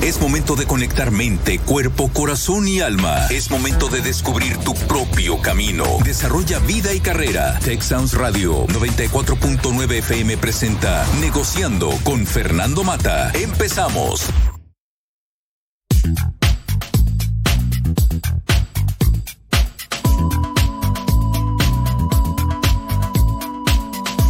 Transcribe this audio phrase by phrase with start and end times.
[0.00, 3.26] Es momento de conectar mente, cuerpo, corazón y alma.
[3.30, 5.84] Es momento de descubrir tu propio camino.
[6.04, 7.58] Desarrolla vida y carrera.
[7.58, 7.82] Tech
[8.12, 13.32] Radio 94.9 FM presenta Negociando con Fernando Mata.
[13.32, 14.30] Empezamos.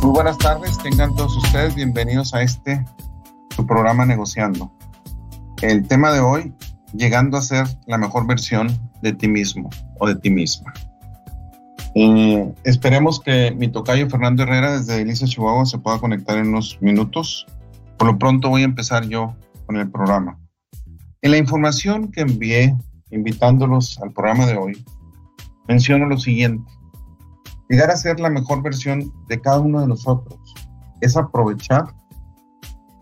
[0.01, 2.83] Muy buenas tardes, tengan todos ustedes bienvenidos a este
[3.55, 4.73] su programa Negociando.
[5.63, 6.53] El tema de hoy,
[6.95, 8.69] llegando a ser la mejor versión
[9.03, 9.69] de ti mismo
[9.99, 10.73] o de ti misma.
[11.95, 16.79] Eh, esperemos que mi tocayo Fernando Herrera desde Elisa, Chihuahua se pueda conectar en unos
[16.81, 17.47] minutos.
[17.97, 19.35] Por lo pronto voy a empezar yo
[19.67, 20.39] con el programa.
[21.23, 22.77] En la información que envié
[23.11, 24.85] invitándolos al programa de hoy,
[25.67, 26.71] menciono lo siguiente.
[27.69, 30.39] Llegar a ser la mejor versión de cada uno de nosotros
[31.01, 31.93] es aprovechar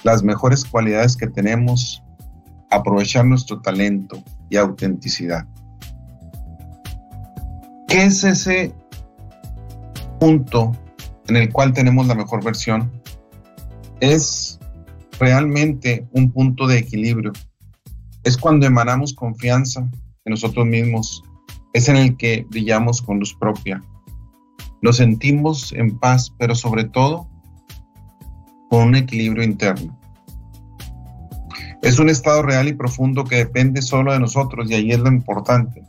[0.05, 2.03] las mejores cualidades que tenemos,
[2.71, 5.47] aprovechar nuestro talento y autenticidad.
[7.89, 8.75] ¿Qué es ese
[10.19, 10.77] punto
[11.29, 12.91] en el cual tenemos la mejor versión?
[14.01, 14.59] Es
[15.19, 17.33] realmente un punto de equilibrio.
[18.25, 21.23] Es cuando emanamos confianza en nosotros mismos.
[21.73, 23.81] Es en el que brillamos con luz propia
[24.83, 27.29] nos sentimos en paz, pero sobre todo
[28.71, 29.99] con un equilibrio interno.
[31.83, 35.09] Es un estado real y profundo que depende solo de nosotros y ahí es lo
[35.09, 35.83] importante,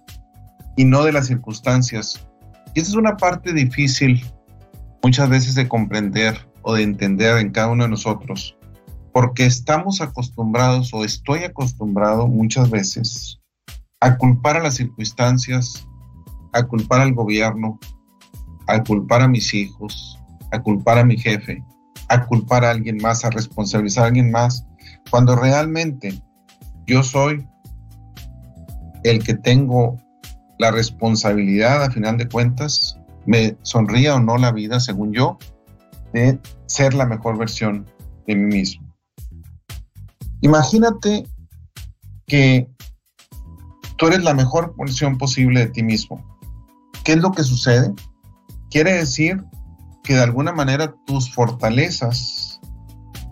[0.76, 2.28] y no de las circunstancias.
[2.74, 4.24] Y esa es una parte difícil
[5.04, 8.58] muchas veces de comprender o de entender en cada uno de nosotros,
[9.14, 13.40] porque estamos acostumbrados o estoy acostumbrado muchas veces
[14.00, 15.88] a culpar a las circunstancias,
[16.54, 17.80] a culpar al gobierno,
[18.68, 20.20] a culpar a mis hijos,
[20.52, 21.64] a culpar a mi jefe,
[22.10, 24.66] a culpar a alguien más, a responsabilizar a alguien más,
[25.10, 26.22] cuando realmente
[26.86, 27.48] yo soy
[29.04, 29.98] el que tengo
[30.58, 35.38] la responsabilidad, a final de cuentas, me sonría o no la vida, según yo,
[36.14, 37.86] de ser la mejor versión
[38.26, 38.88] de mí mismo.
[40.42, 41.26] Imagínate
[42.26, 42.70] que
[43.98, 46.24] tú eres la mejor versión posible de ti mismo.
[47.04, 47.94] ¿Qué es lo que sucede?
[48.70, 49.44] Quiere decir
[50.04, 52.37] que de alguna manera tus fortalezas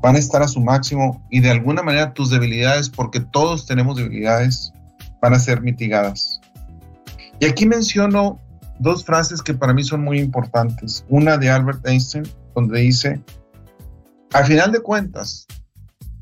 [0.06, 3.98] van a estar a su máximo y de alguna manera tus debilidades, porque todos tenemos
[3.98, 4.72] debilidades,
[5.20, 6.40] van a ser mitigadas.
[7.40, 8.40] Y aquí menciono
[8.78, 11.04] dos frases que para mí son muy importantes.
[11.10, 12.24] Una de Albert Einstein,
[12.54, 13.20] donde dice,
[14.32, 15.48] al final de cuentas,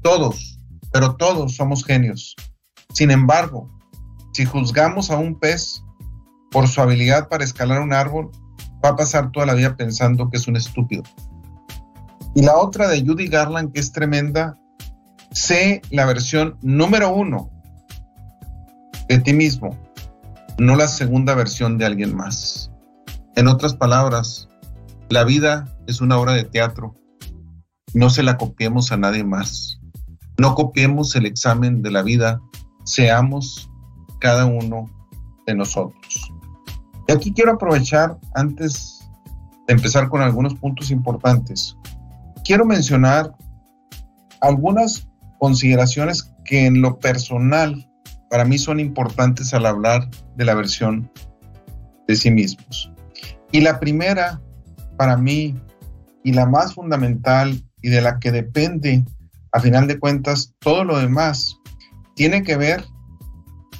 [0.02, 0.58] todos,
[0.94, 2.38] pero todos somos genios.
[2.94, 3.70] Sin embargo,
[4.32, 5.84] si juzgamos a un pez
[6.52, 8.32] por su habilidad para escalar un árbol,
[8.82, 11.04] va a pasar toda la vida pensando que es un estúpido.
[12.36, 14.58] Y la otra de Judy Garland, que es tremenda,
[15.32, 17.52] sé la versión número uno
[19.08, 19.78] de ti mismo,
[20.58, 22.72] no la segunda versión de alguien más.
[23.36, 24.48] En otras palabras,
[25.10, 26.96] la vida es una obra de teatro.
[27.94, 29.80] No se la copiemos a nadie más.
[30.38, 32.42] No copiemos el examen de la vida.
[32.86, 33.70] Seamos
[34.20, 34.86] cada uno
[35.46, 36.32] de nosotros.
[37.08, 39.08] Y aquí quiero aprovechar, antes
[39.68, 41.78] de empezar con algunos puntos importantes,
[42.44, 43.34] quiero mencionar
[44.42, 45.08] algunas
[45.40, 47.90] consideraciones que en lo personal
[48.30, 51.12] para mí son importantes al hablar de la versión
[52.08, 52.92] de sí mismos.
[53.52, 54.42] Y la primera,
[54.98, 55.56] para mí,
[56.24, 59.06] y la más fundamental y de la que depende,
[59.52, 61.60] a final de cuentas, todo lo demás,
[62.16, 62.84] tiene que ver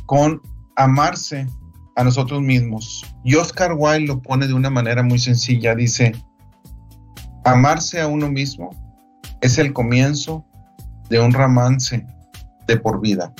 [0.06, 0.42] con
[0.76, 1.48] amarse
[1.96, 3.04] a nosotros mismos.
[3.24, 5.76] Y Oscar Wilde lo pone de una manera muy sencilla.
[5.76, 6.14] Dice,
[7.44, 8.70] amarse a uno mismo
[9.42, 10.46] es el comienzo
[11.10, 12.06] de un romance
[12.68, 13.34] de por vida.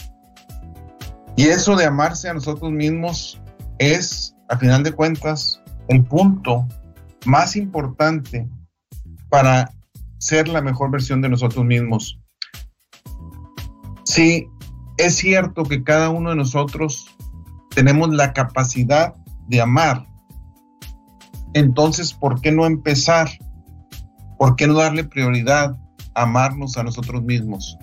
[1.36, 3.42] Y eso de amarse a nosotros mismos
[3.80, 6.68] es, a final de cuentas, el punto
[7.26, 8.48] más importante
[9.30, 9.72] para
[10.20, 12.20] ser la mejor versión de nosotros mismos.
[14.04, 14.48] Sí,
[14.98, 17.08] es cierto que cada uno de nosotros
[17.74, 19.16] tenemos la capacidad
[19.48, 20.06] de amar.
[21.54, 23.30] Entonces, ¿por qué no empezar?
[24.44, 25.74] ¿Por qué no darle prioridad
[26.16, 27.78] a amarnos a nosotros mismos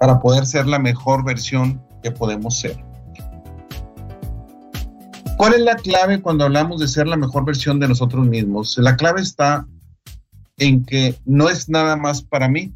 [0.00, 2.84] para poder ser la mejor versión que podemos ser?
[5.36, 8.76] ¿Cuál es la clave cuando hablamos de ser la mejor versión de nosotros mismos?
[8.78, 9.68] La clave está
[10.56, 12.74] en que no es nada más para mí.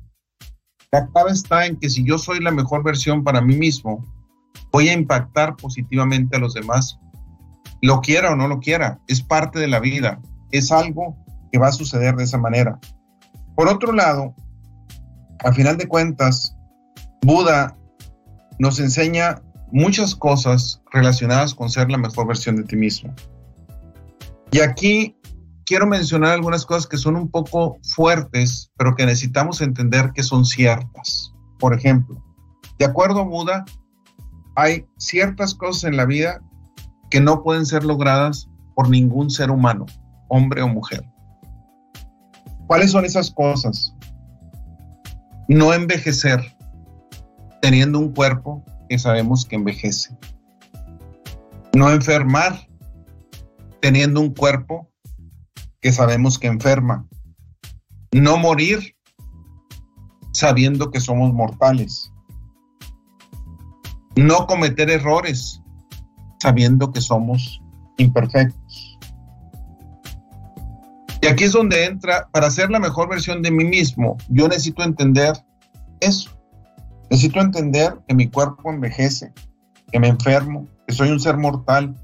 [0.92, 4.06] La clave está en que si yo soy la mejor versión para mí mismo,
[4.70, 7.00] voy a impactar positivamente a los demás,
[7.82, 10.20] lo quiera o no lo quiera, es parte de la vida,
[10.52, 11.16] es algo
[11.50, 12.78] que va a suceder de esa manera.
[13.58, 14.36] Por otro lado,
[15.44, 16.56] a final de cuentas,
[17.22, 17.76] Buda
[18.60, 23.12] nos enseña muchas cosas relacionadas con ser la mejor versión de ti mismo.
[24.52, 25.16] Y aquí
[25.66, 30.44] quiero mencionar algunas cosas que son un poco fuertes, pero que necesitamos entender que son
[30.44, 31.34] ciertas.
[31.58, 32.24] Por ejemplo,
[32.78, 33.64] de acuerdo a Buda,
[34.54, 36.40] hay ciertas cosas en la vida
[37.10, 39.84] que no pueden ser logradas por ningún ser humano,
[40.28, 41.02] hombre o mujer.
[42.68, 43.94] ¿Cuáles son esas cosas?
[45.48, 46.54] No envejecer
[47.62, 50.14] teniendo un cuerpo que sabemos que envejece.
[51.74, 52.68] No enfermar
[53.80, 54.90] teniendo un cuerpo
[55.80, 57.06] que sabemos que enferma.
[58.12, 58.94] No morir
[60.32, 62.12] sabiendo que somos mortales.
[64.14, 65.62] No cometer errores
[66.42, 67.62] sabiendo que somos
[67.96, 68.67] imperfectos.
[71.20, 74.82] Y aquí es donde entra, para ser la mejor versión de mí mismo, yo necesito
[74.82, 75.32] entender
[76.00, 76.30] eso.
[77.10, 79.32] Necesito entender que mi cuerpo envejece,
[79.90, 81.96] que me enfermo, que soy un ser mortal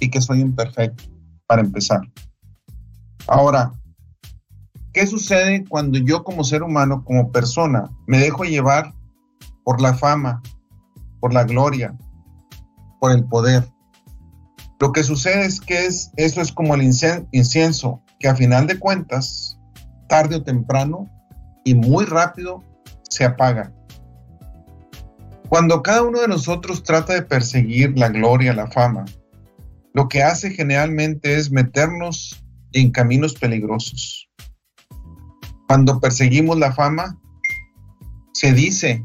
[0.00, 1.04] y que soy imperfecto,
[1.46, 2.00] para empezar.
[3.28, 3.72] Ahora,
[4.92, 8.94] ¿qué sucede cuando yo como ser humano, como persona, me dejo llevar
[9.64, 10.42] por la fama,
[11.20, 11.96] por la gloria,
[13.00, 13.68] por el poder?
[14.80, 18.78] Lo que sucede es que es, eso es como el incienso, que a final de
[18.78, 19.58] cuentas,
[20.08, 21.10] tarde o temprano
[21.64, 22.62] y muy rápido,
[23.08, 23.72] se apaga.
[25.48, 29.04] Cuando cada uno de nosotros trata de perseguir la gloria, la fama,
[29.94, 34.28] lo que hace generalmente es meternos en caminos peligrosos.
[35.68, 37.18] Cuando perseguimos la fama,
[38.32, 39.02] se dice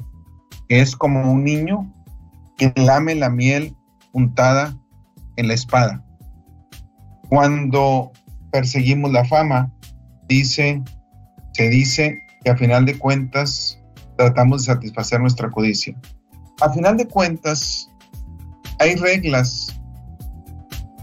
[0.67, 1.93] que es como un niño
[2.57, 3.75] que lame la miel
[4.13, 4.77] untada
[5.37, 6.05] en la espada.
[7.29, 8.11] Cuando
[8.51, 9.71] perseguimos la fama,
[10.27, 10.81] dice,
[11.53, 13.79] se dice que a final de cuentas
[14.17, 15.95] tratamos de satisfacer nuestra codicia
[16.61, 17.89] a final de cuentas,
[18.79, 19.79] hay reglas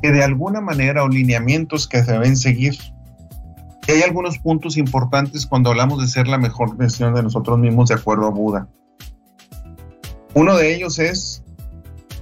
[0.01, 2.79] que de alguna manera o lineamientos que se deben seguir.
[3.87, 7.89] Y hay algunos puntos importantes cuando hablamos de ser la mejor versión de nosotros mismos
[7.89, 8.69] de acuerdo a Buda.
[10.35, 11.43] Uno de ellos es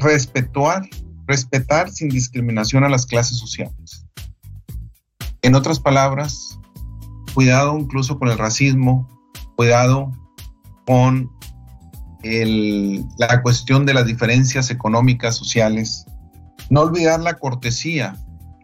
[0.01, 0.89] respetar,
[1.27, 4.06] respetar sin discriminación a las clases sociales.
[5.47, 6.59] En otras palabras,
[7.33, 9.09] cuidado incluso con el racismo,
[9.55, 10.11] cuidado
[10.85, 11.31] con
[12.25, 16.05] la cuestión de las diferencias económicas, sociales.
[16.69, 18.17] No olvidar la cortesía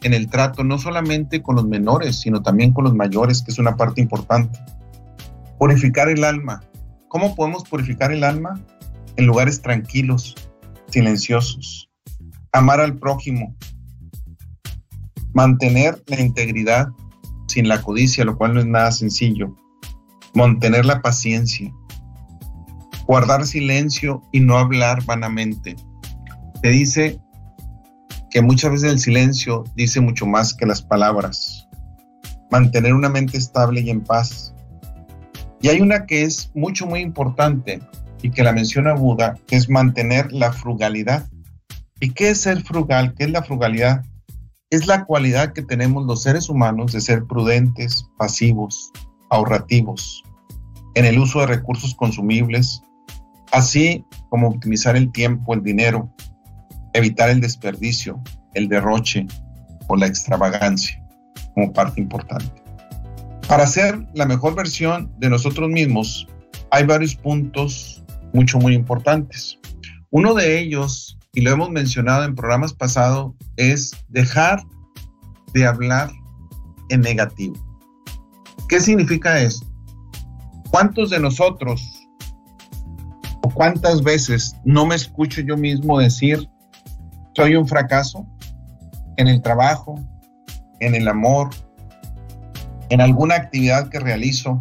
[0.02, 3.60] en el trato, no solamente con los menores, sino también con los mayores, que es
[3.60, 4.58] una parte importante.
[5.60, 6.64] Purificar el alma.
[7.06, 8.60] ¿Cómo podemos purificar el alma?
[9.14, 10.34] En lugares tranquilos,
[10.88, 11.88] silenciosos.
[12.50, 13.54] Amar al prójimo.
[15.34, 16.88] Mantener la integridad
[17.46, 19.54] sin la codicia, lo cual no es nada sencillo.
[20.34, 21.72] Mantener la paciencia
[23.06, 25.76] guardar silencio y no hablar vanamente.
[26.62, 27.20] Se dice
[28.30, 31.68] que muchas veces el silencio dice mucho más que las palabras.
[32.50, 34.54] Mantener una mente estable y en paz.
[35.60, 37.80] Y hay una que es mucho, muy importante
[38.22, 41.28] y que la menciona Buda, es mantener la frugalidad.
[42.00, 43.14] ¿Y qué es ser frugal?
[43.14, 44.04] ¿Qué es la frugalidad?
[44.72, 48.90] Es la cualidad que tenemos los seres humanos de ser prudentes, pasivos,
[49.28, 50.24] ahorrativos,
[50.94, 52.82] en el uso de recursos consumibles,
[53.52, 56.10] así como optimizar el tiempo, el dinero,
[56.94, 58.18] evitar el desperdicio,
[58.54, 59.26] el derroche
[59.88, 61.06] o la extravagancia
[61.52, 62.62] como parte importante.
[63.46, 66.26] Para ser la mejor versión de nosotros mismos,
[66.70, 68.02] hay varios puntos
[68.32, 69.58] mucho, muy importantes.
[70.08, 74.62] Uno de ellos, y lo hemos mencionado en programas pasados, es dejar
[75.54, 76.10] de hablar
[76.90, 77.54] en negativo.
[78.68, 79.66] ¿Qué significa esto?
[80.70, 82.02] ¿Cuántos de nosotros
[83.54, 86.48] cuántas veces no me escucho yo mismo decir,
[87.34, 88.26] soy un fracaso
[89.16, 89.94] en el trabajo,
[90.80, 91.50] en el amor,
[92.90, 94.58] en alguna actividad que realizo?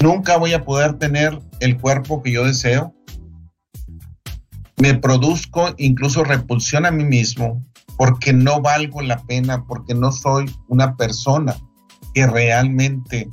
[0.00, 2.94] Nunca voy a poder tener el cuerpo que yo deseo.
[4.84, 7.64] Me produzco incluso repulsión a mí mismo
[7.96, 11.56] porque no valgo la pena, porque no soy una persona
[12.12, 13.30] que realmente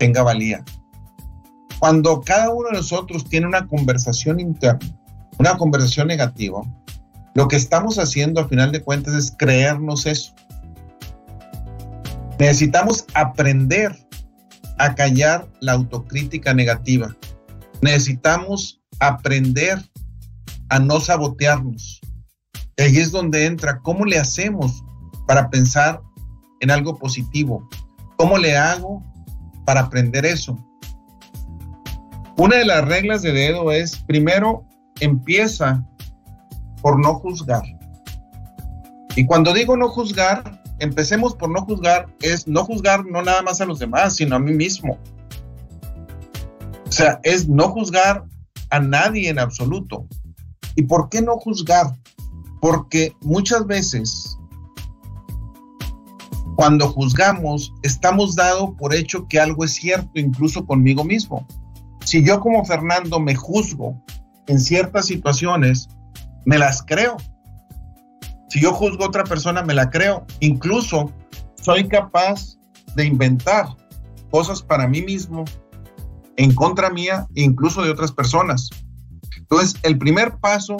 [0.00, 0.64] tenga valía.
[1.78, 4.98] Cuando cada uno de nosotros tiene una conversación interna,
[5.38, 6.60] una conversación negativa,
[7.36, 10.34] lo que estamos haciendo a final de cuentas es creernos eso.
[12.40, 13.96] Necesitamos aprender
[14.78, 17.16] a callar la autocrítica negativa.
[17.80, 19.88] Necesitamos aprender
[20.70, 22.00] a no sabotearnos.
[22.78, 24.82] Ahí es donde entra cómo le hacemos
[25.26, 26.00] para pensar
[26.60, 27.68] en algo positivo.
[28.16, 29.04] ¿Cómo le hago
[29.66, 30.56] para aprender eso?
[32.36, 34.64] Una de las reglas de dedo es, primero,
[35.00, 35.86] empieza
[36.80, 37.62] por no juzgar.
[39.16, 43.60] Y cuando digo no juzgar, empecemos por no juzgar, es no juzgar no nada más
[43.60, 44.98] a los demás, sino a mí mismo.
[46.86, 48.24] O sea, es no juzgar
[48.70, 50.06] a nadie en absoluto.
[50.80, 51.94] ¿Y por qué no juzgar?
[52.62, 54.38] Porque muchas veces
[56.56, 61.46] cuando juzgamos estamos dado por hecho que algo es cierto, incluso conmigo mismo.
[62.06, 64.02] Si yo como Fernando me juzgo
[64.46, 65.86] en ciertas situaciones,
[66.46, 67.18] me las creo.
[68.48, 70.24] Si yo juzgo a otra persona, me la creo.
[70.40, 71.12] Incluso
[71.56, 72.56] soy capaz
[72.96, 73.66] de inventar
[74.30, 75.44] cosas para mí mismo,
[76.38, 78.70] en contra mía, incluso de otras personas.
[79.50, 80.76] Entonces, el primer paso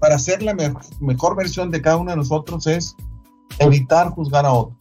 [0.00, 0.54] para ser la
[1.00, 2.96] mejor versión de cada uno de nosotros es
[3.58, 4.78] evitar juzgar a otros.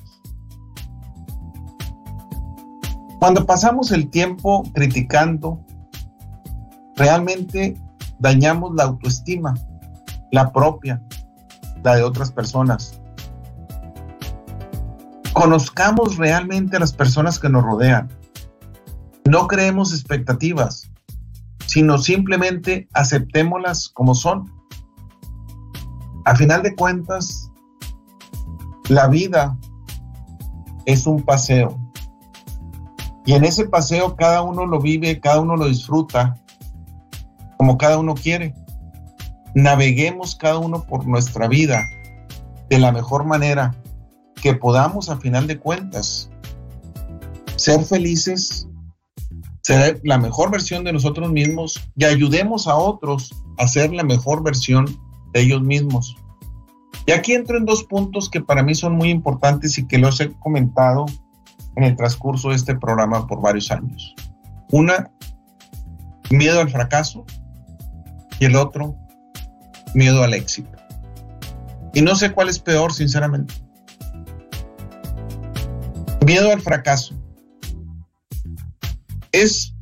[3.20, 5.60] Cuando pasamos el tiempo criticando,
[6.96, 7.76] realmente
[8.20, 9.56] dañamos la autoestima,
[10.32, 11.02] la propia,
[11.84, 13.02] la de otras personas.
[15.34, 18.08] Conozcamos realmente a las personas que nos rodean.
[19.26, 20.87] No creemos expectativas,
[21.68, 24.52] sino simplemente aceptémoslas como son.
[26.26, 27.52] A final de cuentas,
[28.90, 29.58] la vida
[30.86, 31.78] es un paseo.
[33.26, 36.36] Y en ese paseo cada uno lo vive, cada uno lo disfruta,
[37.58, 38.56] como cada uno quiere.
[39.54, 41.84] Naveguemos cada uno por nuestra vida
[42.70, 43.76] de la mejor manera
[44.42, 46.30] que podamos a final de cuentas
[47.58, 48.67] ser felices,
[49.68, 54.42] ser la mejor versión de nosotros mismos y ayudemos a otros a ser la mejor
[54.42, 54.86] versión
[55.34, 56.16] de ellos mismos.
[57.06, 60.22] Y aquí entro en dos puntos que para mí son muy importantes y que los
[60.22, 61.06] he comentado
[61.76, 64.16] en el transcurso de este programa por varios años.
[64.72, 65.12] Una,
[66.30, 67.26] miedo al fracaso
[68.40, 68.96] y el otro,
[69.94, 70.78] miedo al éxito.
[71.94, 73.54] Y no sé cuál es peor, sinceramente.
[76.26, 77.17] Miedo al fracaso.
[79.32, 79.74] Es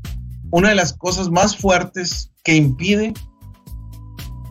[0.52, 3.14] una de las cosas más fuertes que impide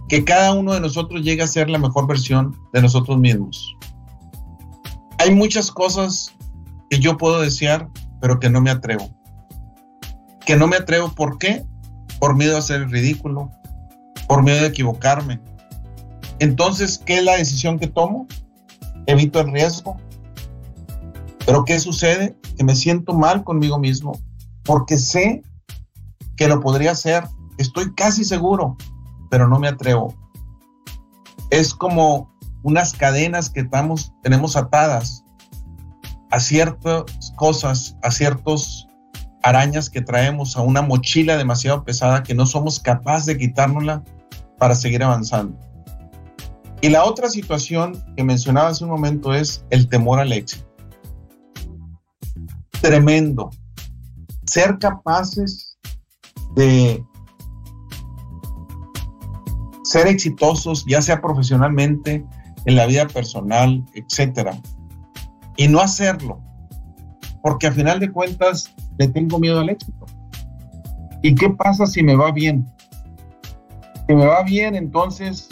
[0.08, 3.74] que cada uno de nosotros llegue a ser la mejor versión de nosotros mismos.
[5.18, 6.34] Hay muchas cosas
[6.90, 7.88] que yo puedo desear,
[8.20, 9.08] pero que no me atrevo.
[10.44, 11.64] Que no me atrevo, ¿por qué?
[12.20, 13.50] Por miedo a ser ridículo,
[14.28, 15.40] por miedo de equivocarme.
[16.38, 18.26] Entonces, ¿qué es la decisión que tomo?
[19.06, 19.96] Evito el riesgo.
[21.46, 22.36] Pero ¿qué sucede?
[22.58, 24.20] Que me siento mal conmigo mismo
[24.64, 25.42] porque sé
[26.36, 27.24] que lo podría hacer.
[27.58, 28.76] Estoy casi seguro,
[29.30, 30.14] pero no me atrevo.
[31.50, 35.24] Es como unas cadenas que estamos, tenemos atadas
[36.30, 37.04] a ciertas
[37.36, 38.88] cosas, a ciertos
[39.42, 44.02] arañas que traemos, a una mochila demasiado pesada que no somos capaces de quitárnosla
[44.58, 45.58] para seguir avanzando.
[46.80, 50.66] Y la otra situación que mencionaba hace un momento es el temor al éxito.
[52.80, 53.50] Tremendo.
[54.54, 55.76] Ser capaces
[56.54, 57.04] de
[59.82, 62.24] ser exitosos, ya sea profesionalmente,
[62.64, 64.56] en la vida personal, etcétera,
[65.56, 66.40] y no hacerlo,
[67.42, 70.06] porque a final de cuentas le tengo miedo al éxito.
[71.20, 72.64] ¿Y qué pasa si me va bien?
[74.06, 75.48] Si me va bien, entonces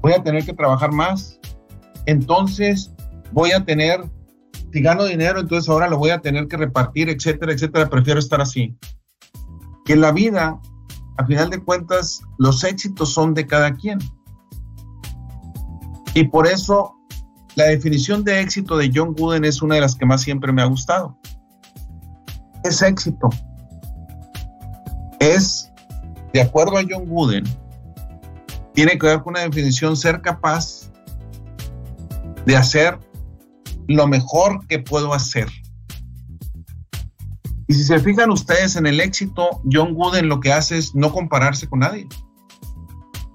[0.00, 1.38] voy a tener que trabajar más.
[2.06, 2.90] Entonces
[3.32, 4.00] voy a tener,
[4.72, 7.88] si gano dinero, entonces ahora lo voy a tener que repartir, etcétera, etcétera.
[7.88, 8.76] Prefiero estar así.
[9.84, 10.60] Que en la vida,
[11.16, 13.98] a final de cuentas, los éxitos son de cada quien.
[16.14, 16.94] Y por eso
[17.56, 20.62] la definición de éxito de John Wooden es una de las que más siempre me
[20.62, 21.18] ha gustado.
[22.64, 23.28] Es éxito.
[25.18, 25.72] Es,
[26.32, 27.44] de acuerdo a John Wooden,
[28.74, 30.90] tiene que ver con una definición ser capaz
[32.46, 32.98] de hacer
[33.88, 35.48] lo mejor que puedo hacer.
[37.68, 41.12] Y si se fijan ustedes en el éxito, John Wooden lo que hace es no
[41.12, 42.08] compararse con nadie.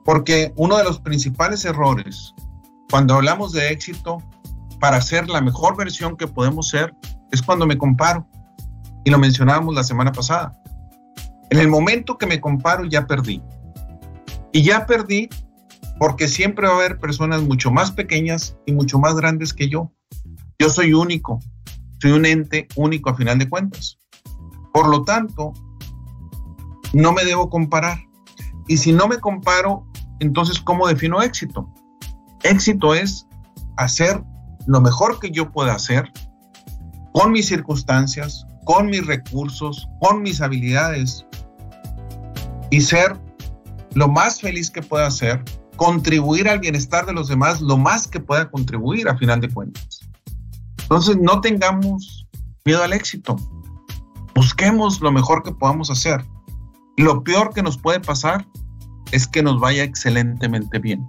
[0.04, 2.34] Porque uno de los principales errores
[2.90, 4.22] cuando hablamos de éxito,
[4.80, 6.94] para ser la mejor versión que podemos ser,
[7.32, 8.28] es cuando me comparo.
[9.04, 10.54] Y lo mencionábamos la semana pasada.
[11.50, 13.42] En el momento que me comparo ya perdí.
[14.52, 15.30] Y ya perdí
[16.00, 19.92] porque siempre va a haber personas mucho más pequeñas y mucho más grandes que yo.
[20.60, 21.40] Yo soy único,
[22.02, 24.00] soy un ente único a final de cuentas.
[24.74, 25.54] Por lo tanto,
[26.94, 28.00] no me debo comparar.
[28.68, 29.86] Y si no me comparo,
[30.20, 31.70] entonces, ¿cómo defino éxito?
[32.44, 33.28] Éxito es
[33.78, 34.24] hacer
[34.66, 36.12] lo mejor que yo pueda hacer
[37.14, 41.26] con mis circunstancias, con mis recursos, con mis habilidades
[42.72, 43.18] y ser
[43.94, 45.44] lo más feliz que pueda hacer,
[45.78, 50.02] contribuir al bienestar de los demás lo más que pueda contribuir a final de cuentas.
[50.86, 52.27] Entonces, no tengamos
[52.63, 53.36] miedo al éxito.
[54.36, 56.24] Busquemos lo mejor que podamos hacer.
[56.98, 58.46] Lo peor que nos puede pasar
[59.12, 61.08] es que nos vaya excelentemente bien.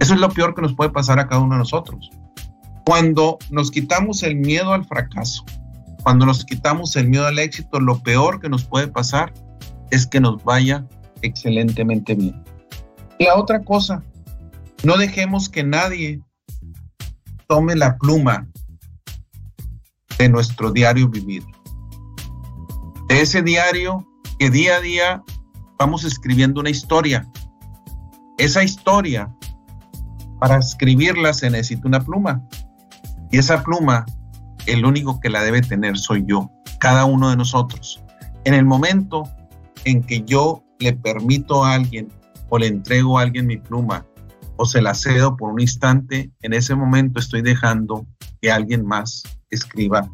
[0.00, 2.10] Eso es lo peor que nos puede pasar a cada uno de nosotros.
[2.84, 5.44] Cuando nos quitamos el miedo al fracaso,
[6.02, 9.32] cuando nos quitamos el miedo al éxito, lo peor que nos puede pasar
[9.90, 10.86] es que nos vaya
[11.22, 12.42] excelentemente bien.
[13.18, 14.02] La otra cosa,
[14.84, 16.20] no dejemos que nadie
[17.48, 18.48] tome la pluma
[20.18, 21.44] de nuestro diario vivir.
[23.08, 24.06] De ese diario
[24.38, 25.22] que día a día
[25.78, 27.26] vamos escribiendo una historia.
[28.36, 29.34] Esa historia,
[30.40, 32.46] para escribirla se necesita una pluma.
[33.30, 34.04] Y esa pluma,
[34.66, 38.02] el único que la debe tener soy yo, cada uno de nosotros.
[38.44, 39.24] En el momento
[39.84, 42.08] en que yo le permito a alguien
[42.48, 44.06] o le entrego a alguien mi pluma
[44.56, 48.06] o se la cedo por un instante, en ese momento estoy dejando
[48.40, 50.10] que alguien más escriba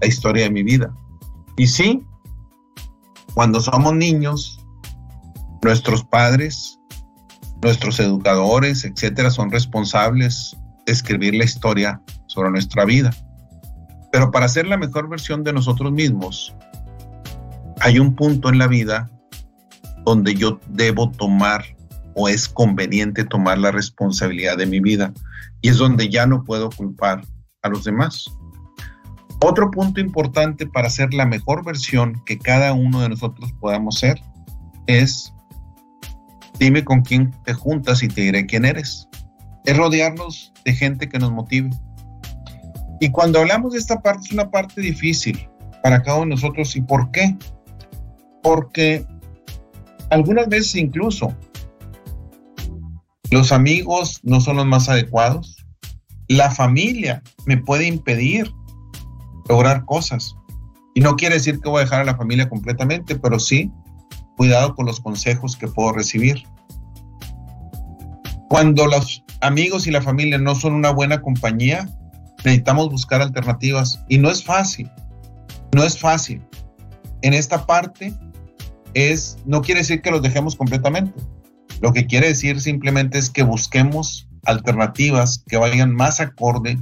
[0.00, 0.94] la historia de mi vida.
[1.56, 2.04] Y sí,
[3.34, 4.64] cuando somos niños,
[5.62, 6.78] nuestros padres,
[7.62, 13.10] nuestros educadores, etcétera, son responsables de escribir la historia sobre nuestra vida.
[14.12, 16.54] Pero para ser la mejor versión de nosotros mismos,
[17.80, 19.10] hay un punto en la vida
[20.04, 21.64] donde yo debo tomar
[22.14, 25.12] o es conveniente tomar la responsabilidad de mi vida.
[25.60, 27.22] Y es donde ya no puedo culpar
[27.62, 28.26] a los demás.
[29.40, 34.20] Otro punto importante para ser la mejor versión que cada uno de nosotros podamos ser
[34.86, 35.32] es,
[36.58, 39.08] dime con quién te juntas y te diré quién eres.
[39.64, 41.70] Es rodearnos de gente que nos motive.
[43.00, 45.48] Y cuando hablamos de esta parte, es una parte difícil
[45.82, 46.74] para cada uno de nosotros.
[46.74, 47.36] ¿Y por qué?
[48.42, 49.04] Porque
[50.10, 51.36] algunas veces incluso
[53.30, 55.56] los amigos no son los más adecuados.
[56.28, 58.50] La familia me puede impedir
[59.48, 60.36] lograr cosas.
[60.94, 63.70] Y no quiere decir que voy a dejar a la familia completamente, pero sí
[64.36, 66.44] cuidado con los consejos que puedo recibir.
[68.48, 71.88] Cuando los amigos y la familia no son una buena compañía,
[72.44, 74.02] necesitamos buscar alternativas.
[74.08, 74.90] Y no es fácil,
[75.74, 76.42] no es fácil.
[77.22, 78.14] En esta parte
[78.94, 81.14] es, no quiere decir que los dejemos completamente
[81.80, 86.78] lo que quiere decir simplemente es que busquemos alternativas que vayan más acorde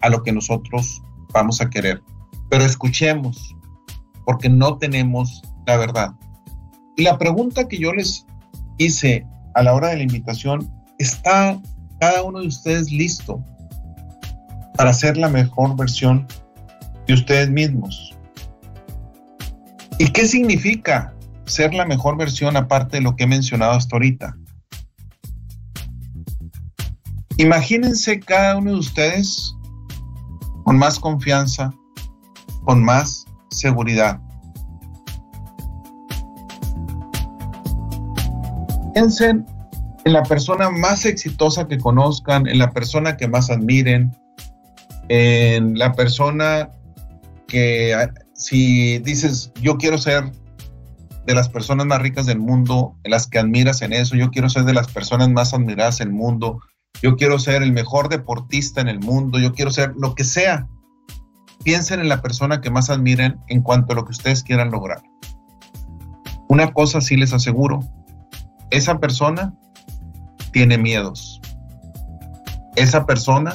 [0.00, 2.02] a lo que nosotros vamos a querer.
[2.50, 3.54] Pero escuchemos,
[4.24, 6.12] porque no tenemos la verdad.
[6.96, 8.26] Y la pregunta que yo les
[8.78, 11.60] hice a la hora de la invitación, ¿está
[12.00, 13.44] cada uno de ustedes listo
[14.76, 16.26] para ser la mejor versión
[17.06, 18.16] de ustedes mismos?
[19.98, 21.14] ¿Y qué significa
[21.48, 24.36] ser la mejor versión aparte de lo que he mencionado hasta ahorita.
[27.36, 29.54] Imagínense cada uno de ustedes
[30.68, 31.72] con más confianza,
[32.64, 34.20] con más seguridad.
[38.92, 39.46] Piensen
[40.04, 44.14] en la persona más exitosa que conozcan, en la persona que más admiren,
[45.08, 46.68] en la persona
[47.46, 47.96] que
[48.34, 50.30] si dices, yo quiero ser
[51.24, 54.16] de las personas más ricas del mundo, en las que admiras en eso.
[54.16, 56.60] Yo quiero ser de las personas más admiradas del mundo.
[57.02, 59.38] Yo quiero ser el mejor deportista en el mundo.
[59.38, 60.68] Yo quiero ser lo que sea.
[61.64, 65.02] Piensen en la persona que más admiren en cuanto a lo que ustedes quieran lograr.
[66.48, 67.80] Una cosa sí les aseguro.
[68.70, 69.54] Esa persona
[70.52, 71.40] tiene miedos.
[72.76, 73.54] Esa persona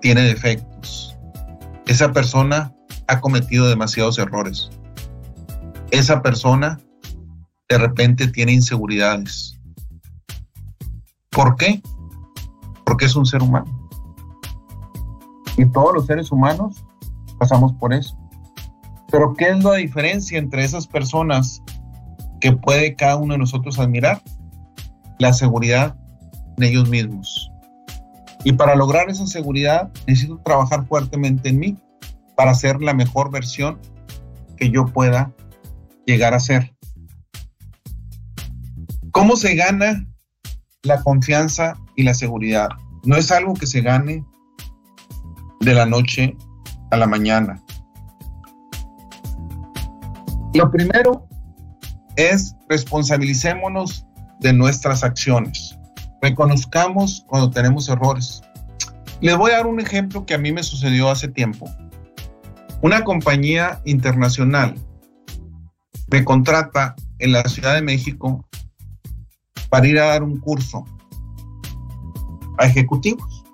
[0.00, 1.16] tiene defectos.
[1.86, 2.72] Esa persona
[3.06, 4.70] ha cometido demasiados errores
[5.98, 6.80] esa persona
[7.68, 9.58] de repente tiene inseguridades.
[11.30, 11.80] ¿Por qué?
[12.84, 13.66] Porque es un ser humano.
[15.56, 16.84] Y todos los seres humanos
[17.38, 18.16] pasamos por eso.
[19.10, 21.62] Pero ¿qué es la diferencia entre esas personas
[22.40, 24.22] que puede cada uno de nosotros admirar?
[25.18, 25.96] La seguridad
[26.56, 27.50] de ellos mismos.
[28.44, 31.78] Y para lograr esa seguridad necesito trabajar fuertemente en mí
[32.36, 33.78] para ser la mejor versión
[34.56, 35.32] que yo pueda
[36.06, 36.74] llegar a ser.
[39.12, 40.06] ¿Cómo se gana
[40.84, 42.68] la confianza y la seguridad?
[43.04, 44.24] No es algo que se gane
[45.60, 46.36] de la noche
[46.90, 47.60] a la mañana.
[50.54, 51.26] Lo primero
[52.16, 54.06] es responsabilicémonos
[54.40, 55.76] de nuestras acciones.
[56.22, 58.42] Reconozcamos cuando tenemos errores.
[59.20, 61.68] Les voy a dar un ejemplo que a mí me sucedió hace tiempo.
[62.82, 64.74] Una compañía internacional
[66.08, 68.46] me contrata en la Ciudad de México
[69.74, 70.84] para ir a dar un curso
[72.58, 73.44] a ejecutivos.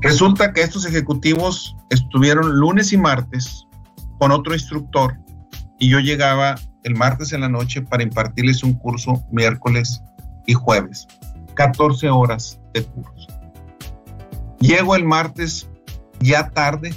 [0.00, 3.66] Resulta que estos ejecutivos estuvieron lunes y martes
[4.18, 5.18] con otro instructor
[5.78, 10.00] y yo llegaba el martes en la noche para impartirles un curso miércoles
[10.46, 11.06] y jueves.
[11.52, 13.28] 14 horas de curso.
[14.60, 15.68] Llego el martes
[16.20, 16.94] ya tarde,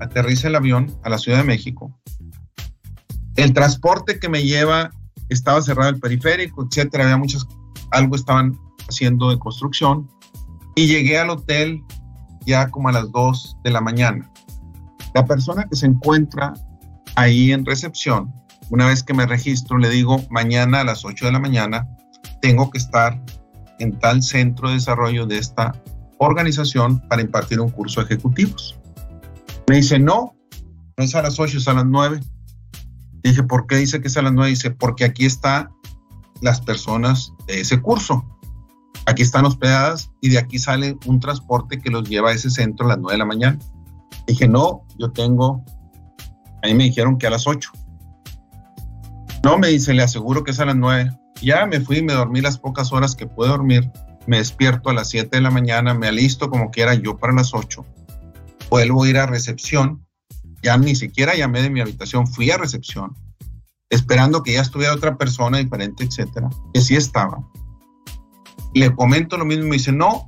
[0.00, 1.96] aterriza el avión a la Ciudad de México.
[3.36, 4.90] El transporte que me lleva
[5.34, 7.46] estaba cerrado el periférico, etcétera, había muchas,
[7.90, 10.08] algo estaban haciendo de construcción
[10.74, 11.82] y llegué al hotel
[12.46, 14.30] ya como a las 2 de la mañana.
[15.14, 16.54] La persona que se encuentra
[17.16, 18.32] ahí en recepción,
[18.70, 21.88] una vez que me registro, le digo, mañana a las 8 de la mañana
[22.40, 23.20] tengo que estar
[23.78, 25.72] en tal centro de desarrollo de esta
[26.18, 28.78] organización para impartir un curso de ejecutivos.
[29.68, 30.34] Me dice, no,
[30.96, 32.20] no es a las 8, es a las 9.
[33.24, 34.50] Dije, ¿por qué dice que es a las 9?
[34.50, 35.70] Dice, porque aquí están
[36.42, 38.22] las personas de ese curso.
[39.06, 42.86] Aquí están hospedadas y de aquí sale un transporte que los lleva a ese centro
[42.86, 43.58] a las 9 de la mañana.
[44.26, 45.64] Dije, no, yo tengo,
[46.62, 47.70] ahí me dijeron que a las 8.
[49.42, 51.10] No, me dice, le aseguro que es a las 9.
[51.42, 53.90] Ya me fui, me dormí las pocas horas que pude dormir.
[54.26, 57.54] Me despierto a las 7 de la mañana, me alisto como quiera yo para las
[57.54, 57.84] 8.
[58.70, 60.03] Vuelvo a ir a recepción.
[60.64, 63.14] Ya ni siquiera llamé de mi habitación, fui a recepción,
[63.90, 67.46] esperando que ya estuviera otra persona diferente, etcétera, que sí estaba.
[68.72, 70.26] Le comento lo mismo y me dice, no,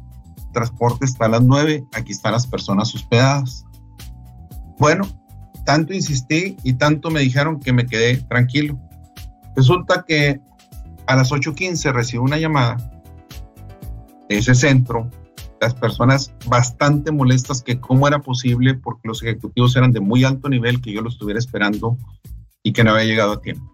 [0.53, 3.64] transporte está a las 9, aquí están las personas hospedadas.
[4.79, 5.09] Bueno,
[5.64, 8.79] tanto insistí y tanto me dijeron que me quedé tranquilo.
[9.57, 10.38] Resulta que
[11.07, 12.77] a las 8.15 recibo una llamada
[14.29, 15.11] de ese centro,
[15.61, 20.49] las personas bastante molestas que cómo era posible porque los ejecutivos eran de muy alto
[20.49, 21.99] nivel que yo lo estuviera esperando
[22.62, 23.73] y que no había llegado a tiempo.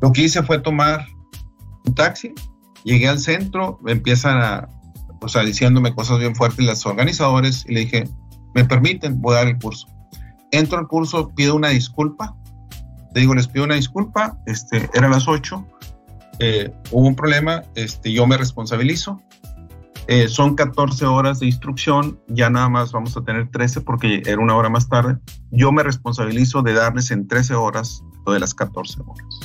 [0.00, 1.06] Lo que hice fue tomar
[1.84, 2.34] un taxi,
[2.84, 4.68] llegué al centro, me empiezan a,
[5.20, 8.04] o sea, diciéndome cosas bien fuertes los organizadores y le dije,
[8.54, 9.86] me permiten, voy a dar el curso.
[10.50, 12.36] Entro al curso, pido una disculpa,
[13.14, 15.64] le digo, les pido una disculpa, este, eran las 8,
[16.38, 19.22] eh, hubo un problema, este, yo me responsabilizo.
[20.14, 24.42] Eh, son 14 horas de instrucción, ya nada más vamos a tener 13 porque era
[24.42, 25.16] una hora más tarde.
[25.50, 29.40] Yo me responsabilizo de darles en 13 horas lo de las 14 horas.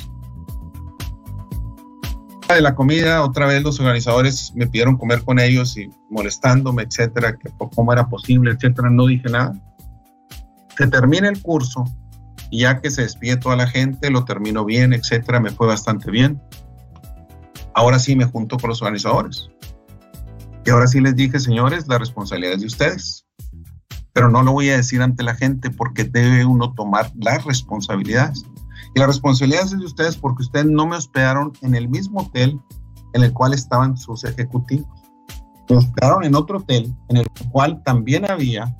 [2.49, 7.37] De la comida, otra vez los organizadores me pidieron comer con ellos y molestándome, etcétera,
[7.37, 9.53] que cómo era posible, etcétera, no dije nada.
[10.77, 11.85] Se termina el curso
[12.51, 16.11] y ya que se despide toda la gente, lo termino bien, etcétera, me fue bastante
[16.11, 16.41] bien
[17.77, 19.49] ahora sí me junto con los organizadores.
[20.67, 23.25] Y ahora sí les dije, señores, la responsabilidad es de ustedes.
[24.11, 28.43] Pero no lo voy a decir ante la gente porque debe uno tomar las responsabilidades.
[28.93, 32.59] Y la responsabilidad es de ustedes porque ustedes no me hospedaron en el mismo hotel
[33.13, 34.89] en el cual estaban sus ejecutivos.
[35.69, 38.75] Me hospedaron en otro hotel en el cual también había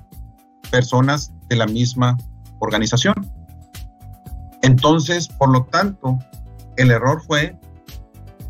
[0.70, 2.18] personas de la misma
[2.60, 3.14] organización.
[4.60, 6.18] Entonces, por lo tanto,
[6.76, 7.58] el error fue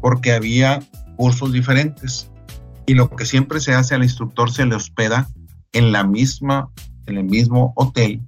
[0.01, 0.81] porque había
[1.17, 2.29] cursos diferentes.
[2.89, 5.29] Y lo que siempre se hace al instructor se le hospeda
[5.73, 6.71] en la misma,
[7.05, 8.23] en el mismo hotel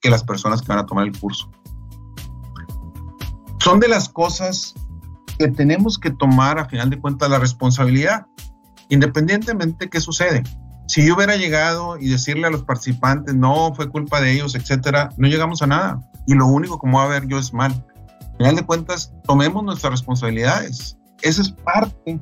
[0.00, 1.50] que las personas que van a tomar el curso.
[3.58, 4.72] Son de las cosas
[5.36, 8.26] que tenemos que tomar a final de cuentas la responsabilidad,
[8.88, 10.44] independientemente de qué sucede.
[10.86, 15.10] Si yo hubiera llegado y decirle a los participantes, no, fue culpa de ellos, etcétera,
[15.16, 16.00] no llegamos a nada.
[16.28, 17.72] Y lo único que voy a ver yo es mal.
[18.34, 20.96] A final de cuentas, tomemos nuestras responsabilidades.
[21.22, 22.20] Esa es parte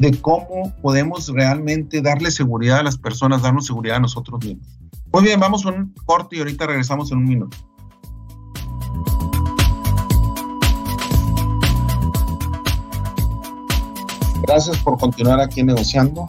[0.00, 4.66] de cómo podemos realmente darle seguridad a las personas, darnos seguridad a nosotros mismos.
[5.12, 7.56] Muy bien, vamos a un corte y ahorita regresamos en un minuto.
[14.46, 16.26] Gracias por continuar aquí negociando.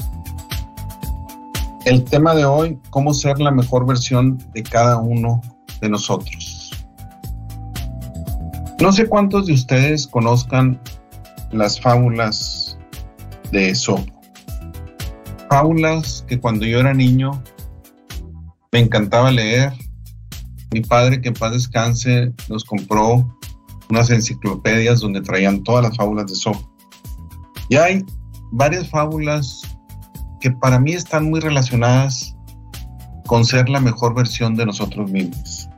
[1.86, 5.42] El tema de hoy, cómo ser la mejor versión de cada uno
[5.80, 6.72] de nosotros.
[8.82, 10.80] No sé cuántos de ustedes conozcan
[11.52, 12.61] las fábulas
[13.52, 14.22] de Esopo.
[15.50, 17.44] Fábulas que cuando yo era niño
[18.72, 19.74] me encantaba leer.
[20.74, 23.38] Mi padre, que en paz descanse, nos compró
[23.90, 26.72] unas enciclopedias donde traían todas las fábulas de Esopo.
[27.70, 28.06] Y hay
[28.52, 29.62] varias fábulas
[30.40, 32.36] que para mí están muy relacionadas
[33.28, 35.70] con ser la mejor versión de nosotros mismos.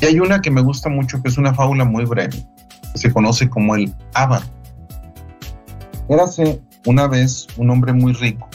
[0.00, 2.46] Y hay una que me gusta mucho, que es una fábula muy breve,
[2.94, 4.46] se conoce como el Ávaro.
[6.08, 8.48] Érase una vez un hombre muy rico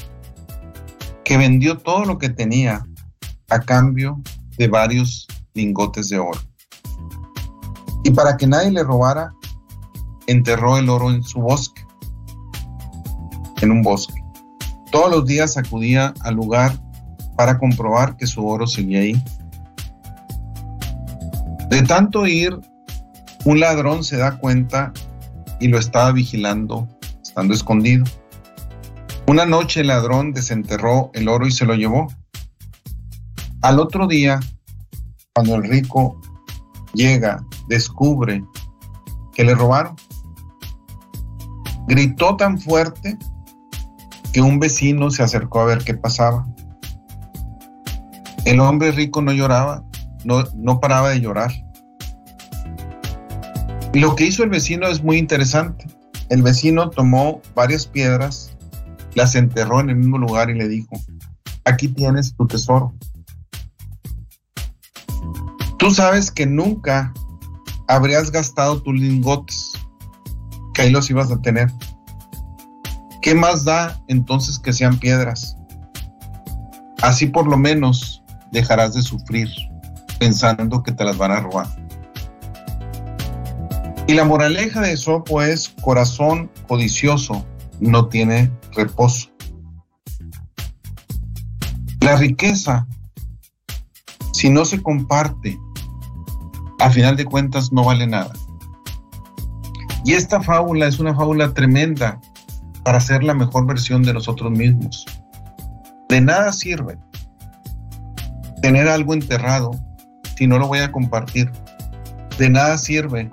[1.23, 2.83] que vendió todo lo que tenía
[3.51, 4.19] a cambio
[4.57, 6.39] de varios lingotes de oro.
[8.03, 9.31] Y para que nadie le robara,
[10.25, 11.83] enterró el oro en su bosque.
[13.61, 14.19] en un bosque.
[14.91, 16.77] Todos los días acudía al lugar
[17.37, 19.23] para comprobar que su oro seguía ahí.
[21.69, 22.59] De tanto ir,
[23.45, 24.91] un ladrón se da cuenta
[25.59, 26.89] y lo estaba vigilando,
[27.21, 28.03] estando escondido.
[29.25, 32.07] Una noche el ladrón desenterró el oro y se lo llevó.
[33.61, 34.41] Al otro día,
[35.33, 36.19] cuando el rico
[36.93, 38.43] llega, descubre
[39.33, 39.95] que le robaron,
[41.87, 43.17] gritó tan fuerte
[44.33, 46.45] que un vecino se acercó a ver qué pasaba.
[48.43, 49.85] El hombre rico no lloraba,
[50.25, 51.51] no, no paraba de llorar.
[53.93, 55.85] Lo que hizo el vecino es muy interesante.
[56.29, 58.42] El vecino tomó varias piedras,
[59.15, 60.95] las enterró en el mismo lugar y le dijo,
[61.65, 62.93] aquí tienes tu tesoro.
[65.77, 67.13] Tú sabes que nunca
[67.87, 69.73] habrías gastado tus lingotes,
[70.73, 71.71] que ahí los ibas a tener.
[73.21, 75.55] ¿Qué más da entonces que sean piedras?
[77.01, 79.49] Así por lo menos dejarás de sufrir
[80.19, 81.67] pensando que te las van a robar.
[84.07, 87.45] Y la moraleja de Sopo es corazón codicioso
[87.83, 89.29] no tiene reposo.
[92.01, 92.87] La riqueza,
[94.33, 95.57] si no se comparte,
[96.79, 98.33] a final de cuentas no vale nada.
[100.05, 102.19] Y esta fábula es una fábula tremenda
[102.83, 105.05] para ser la mejor versión de nosotros mismos.
[106.09, 106.97] De nada sirve
[108.61, 109.71] tener algo enterrado
[110.37, 111.49] si no lo voy a compartir.
[112.37, 113.31] De nada sirve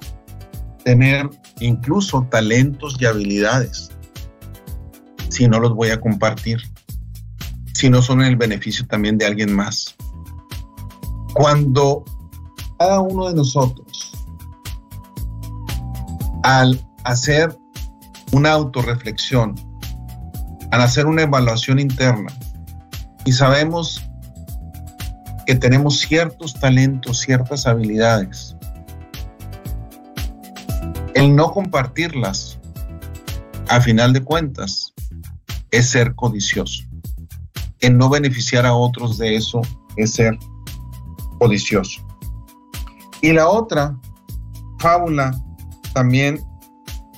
[0.85, 3.91] tener incluso talentos y habilidades
[5.40, 6.61] si no los voy a compartir,
[7.72, 9.96] si no son el beneficio también de alguien más.
[11.33, 12.05] Cuando
[12.79, 14.12] cada uno de nosotros,
[16.42, 17.57] al hacer
[18.33, 19.55] una autorreflexión,
[20.72, 22.31] al hacer una evaluación interna
[23.24, 24.03] y sabemos
[25.46, 28.55] que tenemos ciertos talentos, ciertas habilidades,
[31.14, 32.59] el no compartirlas,
[33.70, 34.89] a final de cuentas,
[35.70, 36.85] es ser codicioso.
[37.80, 39.62] El no beneficiar a otros de eso
[39.96, 40.38] es ser
[41.38, 42.06] codicioso.
[43.22, 43.96] Y la otra
[44.78, 45.33] fábula
[45.92, 46.40] también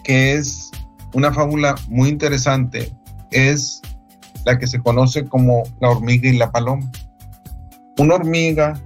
[0.04, 0.70] que es
[1.14, 2.92] una fábula muy interesante
[3.30, 3.80] es
[4.44, 6.90] la que se conoce como la hormiga y la paloma.
[7.98, 8.80] Una hormiga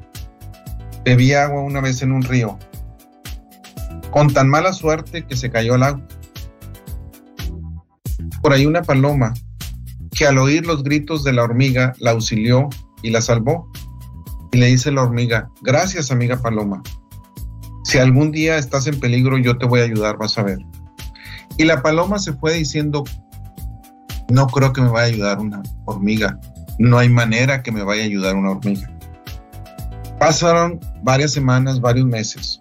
[1.05, 2.59] bebía agua una vez en un río,
[4.11, 6.07] con tan mala suerte que se cayó al agua.
[8.43, 9.33] Por ahí una paloma
[10.17, 12.69] que al oír los gritos de la hormiga la auxilió
[13.03, 13.71] y la salvó.
[14.51, 16.83] Y le dice la hormiga, gracias amiga paloma.
[17.85, 20.59] Si algún día estás en peligro, yo te voy a ayudar, vas a ver.
[21.59, 23.05] Y la paloma se fue diciendo,
[24.31, 26.41] no creo que me vaya a ayudar una hormiga.
[26.79, 28.91] No hay manera que me vaya a ayudar una hormiga.
[30.19, 32.61] Pasaron varias semanas, varios meses.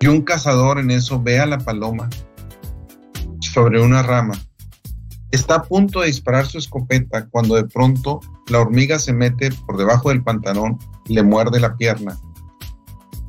[0.00, 2.08] Y un cazador en eso ve a la paloma
[3.40, 4.34] sobre una rama.
[5.32, 9.76] Está a punto de disparar su escopeta cuando de pronto la hormiga se mete por
[9.76, 12.18] debajo del pantalón y le muerde la pierna.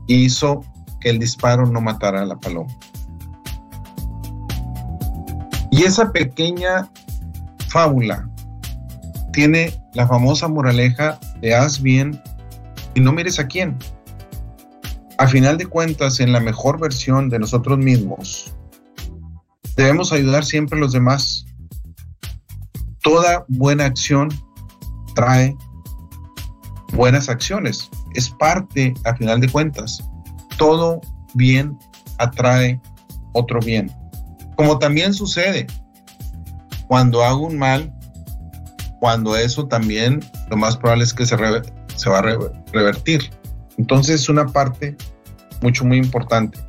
[0.08, 0.62] Y hizo
[1.00, 2.74] que el disparo no matara a la paloma.
[5.72, 6.92] Y esa pequeña
[7.70, 8.30] fábula
[9.32, 12.22] tiene la famosa moraleja de haz bien
[12.94, 13.78] y no mires a quién.
[15.18, 18.54] A final de cuentas, en la mejor versión de nosotros mismos,
[19.76, 21.46] debemos ayudar siempre a los demás.
[23.04, 24.30] Toda buena acción
[25.16, 25.58] trae
[26.94, 27.90] buenas acciones.
[28.14, 30.04] Es parte, a final de cuentas.
[30.58, 31.02] Todo
[31.34, 31.78] bien
[32.18, 32.80] atrae
[33.34, 33.92] otro bien.
[34.56, 35.68] Como también sucede
[36.88, 37.94] cuando hago un mal,
[39.00, 41.38] cuando eso también lo más probable es que se,
[41.96, 42.38] se va a
[42.74, 43.32] revertir.
[43.78, 44.96] Entonces es una parte
[45.62, 46.60] mucho, muy importante.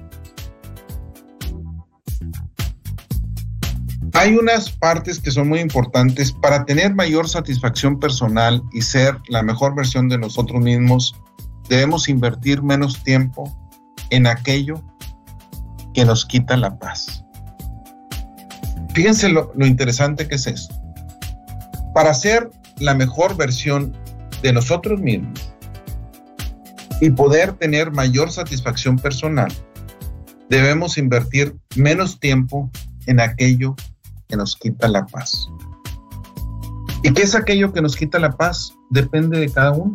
[4.22, 9.42] Hay unas partes que son muy importantes para tener mayor satisfacción personal y ser la
[9.42, 11.20] mejor versión de nosotros mismos.
[11.68, 13.52] Debemos invertir menos tiempo
[14.10, 14.80] en aquello
[15.92, 17.24] que nos quita la paz.
[18.94, 20.72] Fíjense lo, interesante que es esto.
[21.92, 23.92] Para ser la mejor versión
[24.40, 25.52] de nosotros mismos
[27.00, 29.52] y poder tener mayor satisfacción personal,
[30.48, 32.70] debemos invertir menos tiempo
[33.08, 33.74] en aquello
[34.32, 35.50] que nos quita la paz.
[37.02, 38.74] ¿Y qué es aquello que nos quita la paz?
[38.88, 39.94] Depende de cada uno.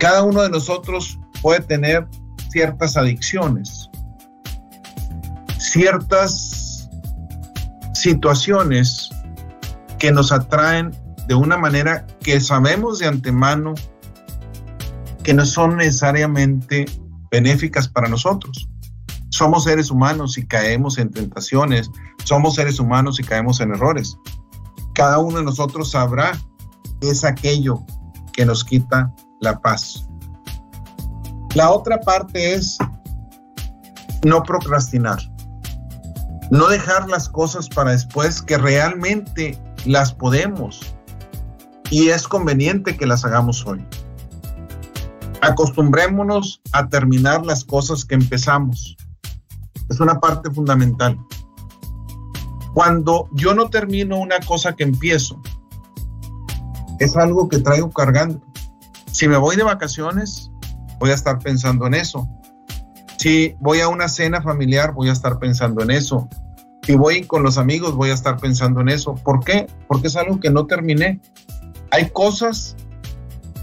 [0.00, 2.08] Cada uno de nosotros puede tener
[2.50, 3.88] ciertas adicciones,
[5.58, 6.90] ciertas
[7.92, 9.10] situaciones
[10.00, 10.90] que nos atraen
[11.28, 13.74] de una manera que sabemos de antemano
[15.22, 16.86] que no son necesariamente
[17.30, 18.68] benéficas para nosotros.
[19.34, 21.90] Somos seres humanos y caemos en tentaciones,
[22.22, 24.16] somos seres humanos y caemos en errores.
[24.94, 26.38] Cada uno de nosotros sabrá
[27.00, 27.84] que es aquello
[28.32, 30.06] que nos quita la paz.
[31.56, 32.78] La otra parte es
[34.24, 35.18] no procrastinar,
[36.52, 40.94] no dejar las cosas para después que realmente las podemos
[41.90, 43.84] y es conveniente que las hagamos hoy.
[45.40, 48.96] Acostumbrémonos a terminar las cosas que empezamos.
[49.88, 51.18] Es una parte fundamental.
[52.74, 55.40] Cuando yo no termino una cosa que empiezo,
[56.98, 58.42] es algo que traigo cargando.
[59.12, 60.50] Si me voy de vacaciones,
[60.98, 62.28] voy a estar pensando en eso.
[63.18, 66.28] Si voy a una cena familiar, voy a estar pensando en eso.
[66.82, 69.14] Si voy con los amigos, voy a estar pensando en eso.
[69.14, 69.66] ¿Por qué?
[69.88, 71.20] Porque es algo que no terminé.
[71.90, 72.76] Hay cosas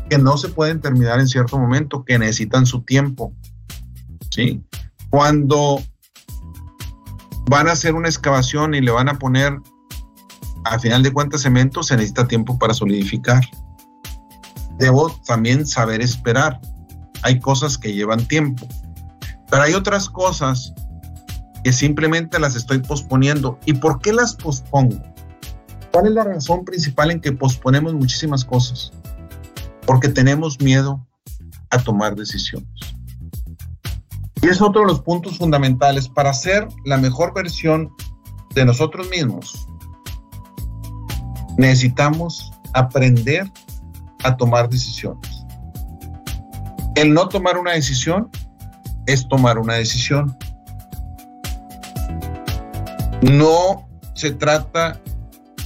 [0.10, 3.34] que no se pueden terminar en cierto momento, que necesitan su tiempo.
[4.30, 4.64] ¿Sí?
[5.10, 5.82] Cuando
[7.50, 9.60] van a hacer una excavación y le van a poner,
[10.64, 13.44] a final de cuentas, cemento, se necesita tiempo para solidificar.
[14.78, 16.60] Debo también saber esperar.
[17.24, 18.68] Hay cosas que llevan tiempo,
[19.50, 20.74] pero hay otras cosas
[21.64, 23.60] que simplemente las estoy posponiendo.
[23.66, 25.02] ¿Y por qué las pospongo?
[25.92, 28.92] ¿Cuál es la razón principal en que posponemos muchísimas cosas?
[29.86, 31.06] Porque tenemos miedo
[31.70, 32.70] a tomar decisiones.
[34.52, 37.90] Es otro de los puntos fundamentales para ser la mejor versión
[38.54, 39.66] de nosotros mismos.
[41.58, 43.50] Necesitamos aprender
[44.26, 45.46] a tomar decisiones.
[46.96, 48.30] El no tomar una decisión
[49.06, 50.38] es tomar una decisión.
[53.22, 55.00] No se trata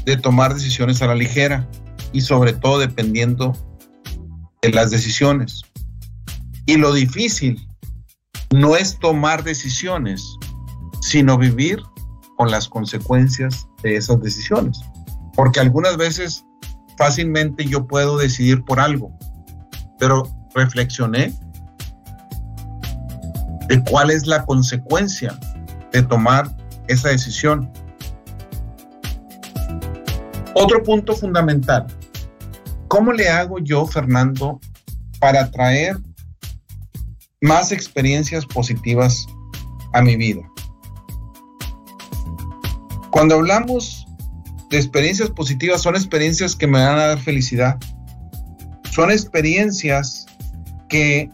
[0.05, 1.67] de tomar decisiones a la ligera
[2.13, 3.51] y sobre todo dependiendo
[4.61, 5.63] de las decisiones.
[6.67, 7.67] Y lo difícil
[8.53, 10.37] no es tomar decisiones,
[11.01, 11.81] sino vivir
[12.37, 14.79] con las consecuencias de esas decisiones.
[15.35, 16.45] Porque algunas veces
[16.97, 19.11] fácilmente yo puedo decidir por algo,
[19.99, 21.33] pero reflexioné
[23.67, 25.37] de cuál es la consecuencia
[25.91, 26.55] de tomar
[26.87, 27.71] esa decisión.
[30.53, 31.85] Otro punto fundamental,
[32.87, 34.59] ¿cómo le hago yo, Fernando,
[35.19, 35.97] para traer
[37.41, 39.27] más experiencias positivas
[39.93, 40.41] a mi vida?
[43.11, 44.05] Cuando hablamos
[44.69, 47.77] de experiencias positivas, son experiencias que me van a dar felicidad.
[48.91, 50.25] Son experiencias
[50.89, 51.29] que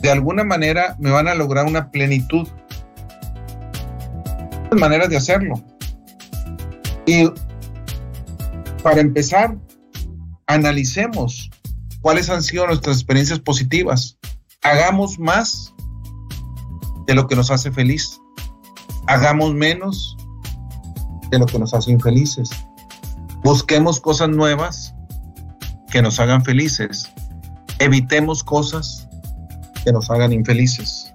[0.00, 2.48] de alguna manera me van a lograr una plenitud.
[4.70, 5.62] Hay maneras de hacerlo.
[7.06, 7.30] Y
[8.82, 9.56] para empezar,
[10.46, 11.50] analicemos
[12.00, 14.18] cuáles han sido nuestras experiencias positivas.
[14.62, 15.74] Hagamos más
[17.06, 18.20] de lo que nos hace feliz.
[19.06, 20.18] Hagamos menos
[21.30, 22.50] de lo que nos hace infelices.
[23.42, 24.94] Busquemos cosas nuevas
[25.90, 27.10] que nos hagan felices.
[27.78, 29.08] Evitemos cosas
[29.82, 31.10] que nos hagan infelices.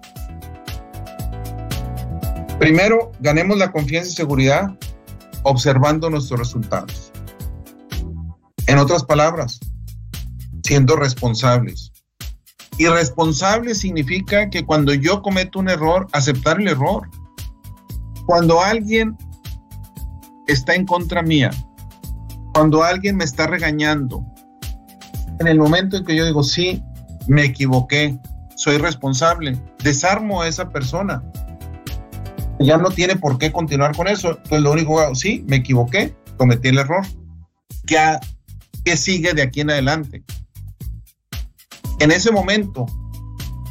[2.57, 4.75] Primero, ganemos la confianza y seguridad
[5.43, 7.11] observando nuestros resultados.
[8.65, 9.59] En otras palabras,
[10.63, 11.91] siendo responsables.
[12.77, 17.09] Y responsable significa que cuando yo cometo un error, aceptar el error.
[18.25, 19.15] Cuando alguien
[20.47, 21.51] está en contra mía,
[22.53, 24.25] cuando alguien me está regañando,
[25.39, 26.81] en el momento en que yo digo, sí,
[27.27, 28.17] me equivoqué,
[28.55, 31.23] soy responsable, desarmo a esa persona.
[32.59, 34.31] Ya no tiene por qué continuar con eso.
[34.31, 37.05] Entonces lo único que hago, sí, me equivoqué, cometí el error.
[37.85, 37.97] ¿Qué,
[38.83, 40.23] ¿Qué sigue de aquí en adelante?
[41.99, 42.85] En ese momento,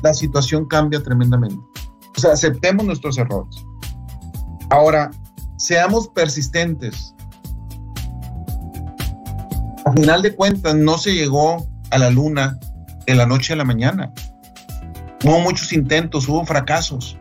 [0.03, 1.63] la situación cambia tremendamente.
[2.17, 3.57] O sea, aceptemos nuestros errores.
[4.71, 5.11] Ahora,
[5.57, 7.15] seamos persistentes.
[9.85, 12.59] A final de cuentas, no se llegó a la luna
[13.07, 14.13] de la noche a la mañana.
[15.25, 17.19] Hubo muchos intentos, hubo fracasos.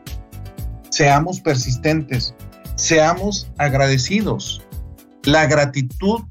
[0.89, 2.33] Seamos persistentes,
[2.75, 4.61] seamos agradecidos.
[5.23, 6.21] La gratitud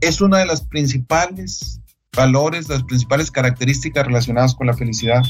[0.00, 1.80] es una de las principales
[2.14, 5.22] valores, las principales características relacionadas con la felicidad.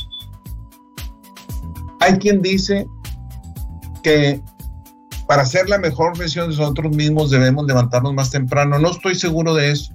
[2.01, 2.87] Hay quien dice
[4.03, 4.43] que
[5.27, 8.79] para ser la mejor versión de nosotros mismos debemos levantarnos más temprano.
[8.79, 9.93] No estoy seguro de eso.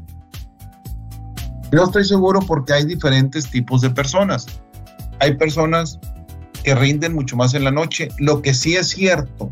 [1.72, 4.48] No estoy seguro porque hay diferentes tipos de personas.
[5.20, 6.00] Hay personas
[6.64, 8.10] que rinden mucho más en la noche.
[8.18, 9.52] Lo que sí es cierto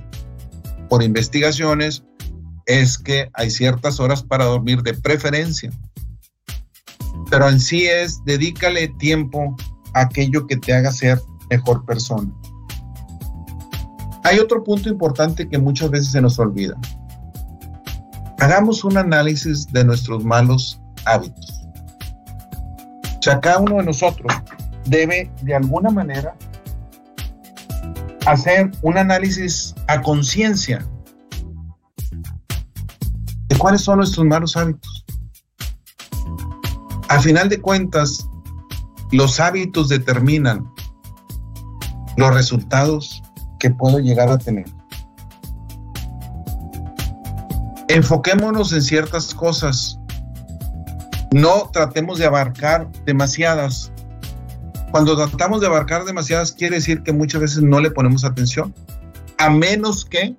[0.90, 2.04] por investigaciones
[2.66, 5.72] es que hay ciertas horas para dormir de preferencia.
[7.30, 9.55] Pero en sí es dedícale tiempo
[9.93, 12.32] a aquello que te haga ser mejor persona.
[14.23, 16.75] Hay otro punto importante que muchas veces se nos olvida.
[18.39, 21.53] Hagamos un análisis de nuestros malos hábitos.
[23.28, 24.32] O cada uno de nosotros
[24.86, 26.36] debe de alguna manera
[28.25, 30.86] hacer un análisis a conciencia
[33.47, 34.97] de cuáles son nuestros malos hábitos.
[37.10, 38.30] Al final de cuentas,
[39.12, 40.70] los hábitos determinan
[42.18, 43.24] los resultados
[43.60, 44.66] que puedo llegar a tener.
[47.88, 49.97] Enfoquémonos en ciertas cosas.
[51.32, 53.91] No tratemos de abarcar demasiadas.
[54.91, 58.74] Cuando tratamos de abarcar demasiadas quiere decir que muchas veces no le ponemos atención.
[59.38, 60.36] A menos que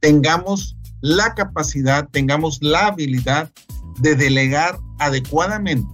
[0.00, 3.50] tengamos la capacidad, tengamos la habilidad
[3.98, 5.92] de delegar adecuadamente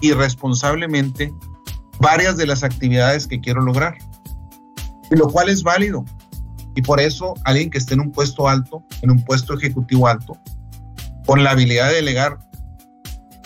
[0.00, 1.32] y responsablemente
[2.00, 3.96] varias de las actividades que quiero lograr
[5.10, 6.04] lo cual es válido.
[6.74, 10.38] Y por eso alguien que esté en un puesto alto, en un puesto ejecutivo alto,
[11.26, 12.38] con la habilidad de delegar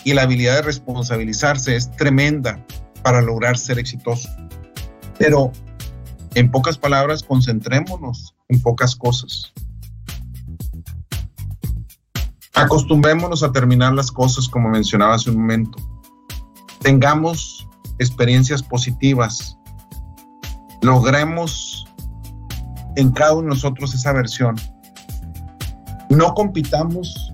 [0.04, 2.64] y la habilidad de responsabilizarse es tremenda
[3.02, 4.28] para lograr ser exitoso.
[5.18, 5.52] Pero,
[6.34, 9.52] en pocas palabras, concentrémonos en pocas cosas.
[12.58, 15.78] Acostumbrémonos a terminar las cosas como mencionaba hace un momento.
[16.80, 19.58] Tengamos experiencias positivas
[20.82, 21.86] logremos
[22.96, 24.56] en cada uno de nosotros esa versión.
[26.08, 27.32] No compitamos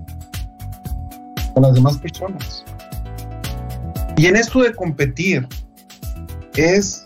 [1.55, 2.65] con las demás personas.
[4.17, 5.47] Y en esto de competir
[6.55, 7.05] es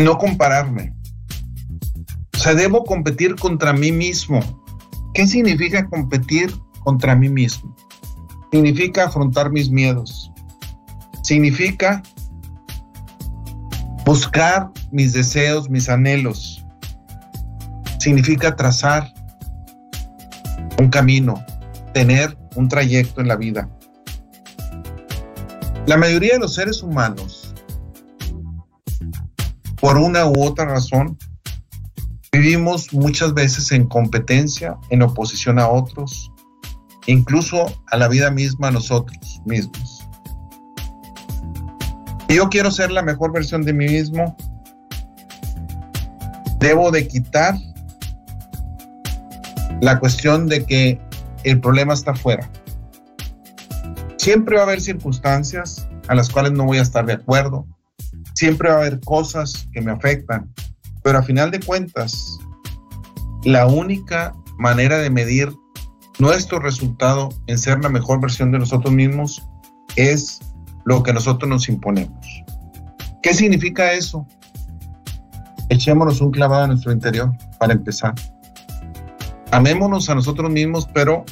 [0.00, 0.94] no compararme.
[2.34, 4.40] O sea, debo competir contra mí mismo.
[5.18, 6.54] ¿Qué significa competir
[6.84, 7.74] contra mí mismo?
[8.52, 10.30] Significa afrontar mis miedos.
[11.24, 12.04] Significa
[14.04, 16.64] Buscar mis deseos, mis anhelos,
[17.98, 19.12] significa trazar
[20.78, 21.44] un camino,
[21.92, 23.68] tener un trayecto en la vida.
[25.86, 27.54] La mayoría de los seres humanos,
[29.80, 31.18] por una u otra razón,
[32.38, 36.32] vivimos muchas veces en competencia, en oposición a otros,
[37.06, 39.98] incluso a la vida misma, nosotros mismos
[42.38, 44.36] yo quiero ser la mejor versión de mí mismo,
[46.58, 47.56] debo de quitar
[49.80, 51.00] la cuestión de que
[51.44, 52.48] el problema está afuera.
[54.16, 57.66] Siempre va a haber circunstancias a las cuales no voy a estar de acuerdo.
[58.34, 60.52] Siempre va a haber cosas que me afectan.
[61.08, 62.38] Pero a final de cuentas,
[63.42, 65.50] la única manera de medir
[66.18, 69.42] nuestro resultado en ser la mejor versión de nosotros mismos
[69.96, 70.38] es
[70.84, 72.44] lo que nosotros nos imponemos.
[73.22, 74.26] ¿Qué significa eso?
[75.70, 78.14] Echémonos un clavado en nuestro interior para empezar.
[79.50, 81.24] Amémonos a nosotros mismos, pero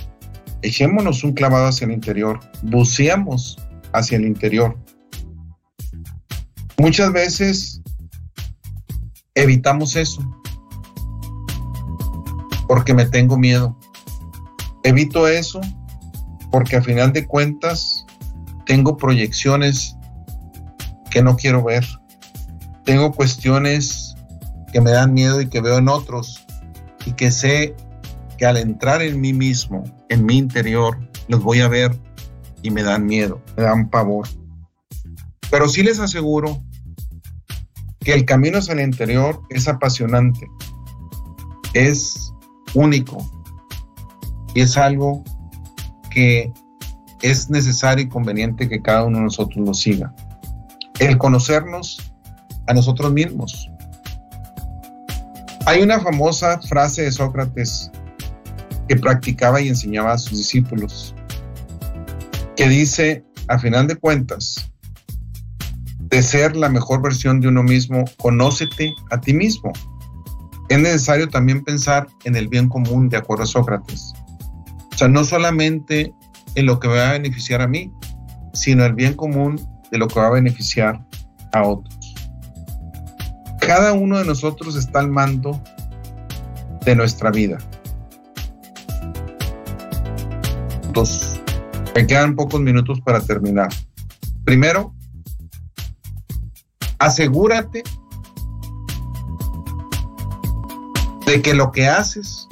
[0.63, 2.41] echémonos un clavado hacia el interior.
[2.63, 3.59] Buceamos
[3.93, 4.75] hacia el interior.
[6.79, 7.76] Muchas veces
[9.37, 10.21] evitamos eso
[12.67, 13.77] porque me tengo miedo.
[14.83, 15.61] Evito eso
[16.51, 18.05] porque a final de cuentas
[18.65, 19.97] tengo proyecciones
[21.11, 21.87] que no quiero ver.
[22.85, 24.17] Tengo cuestiones
[24.73, 26.45] que me dan miedo y que veo en otros
[27.05, 27.77] y que sé
[28.39, 31.97] que al entrar en mí mismo, en mi interior, los voy a ver
[32.63, 34.29] y me dan miedo, me dan pavor.
[35.51, 36.63] Pero sí les aseguro
[38.07, 40.49] que el camino hacia el interior es apasionante,
[41.75, 42.33] es
[42.73, 43.19] único
[44.55, 45.25] y es algo
[46.09, 46.53] que
[47.23, 50.15] es necesario y conveniente que cada uno de nosotros lo siga.
[51.01, 52.13] El conocernos
[52.69, 53.69] a nosotros mismos.
[55.67, 57.91] Hay una famosa frase de Sócrates
[58.87, 61.13] que practicaba y enseñaba a sus discípulos,
[62.55, 64.71] que dice, a final de cuentas,
[66.11, 69.73] de ser la mejor versión de uno mismo, conócete a ti mismo.
[70.69, 74.13] Es necesario también pensar en el bien común, de acuerdo a Sócrates.
[74.93, 76.13] O sea, no solamente
[76.55, 77.93] en lo que va a beneficiar a mí,
[78.53, 81.05] sino el bien común de lo que va a beneficiar
[81.53, 82.15] a otros.
[83.61, 85.61] Cada uno de nosotros está al mando
[86.85, 87.59] de nuestra vida.
[90.93, 91.41] Dos.
[91.95, 93.69] Me quedan pocos minutos para terminar.
[94.45, 94.95] Primero,
[96.99, 97.83] asegúrate
[101.27, 102.49] de que lo que haces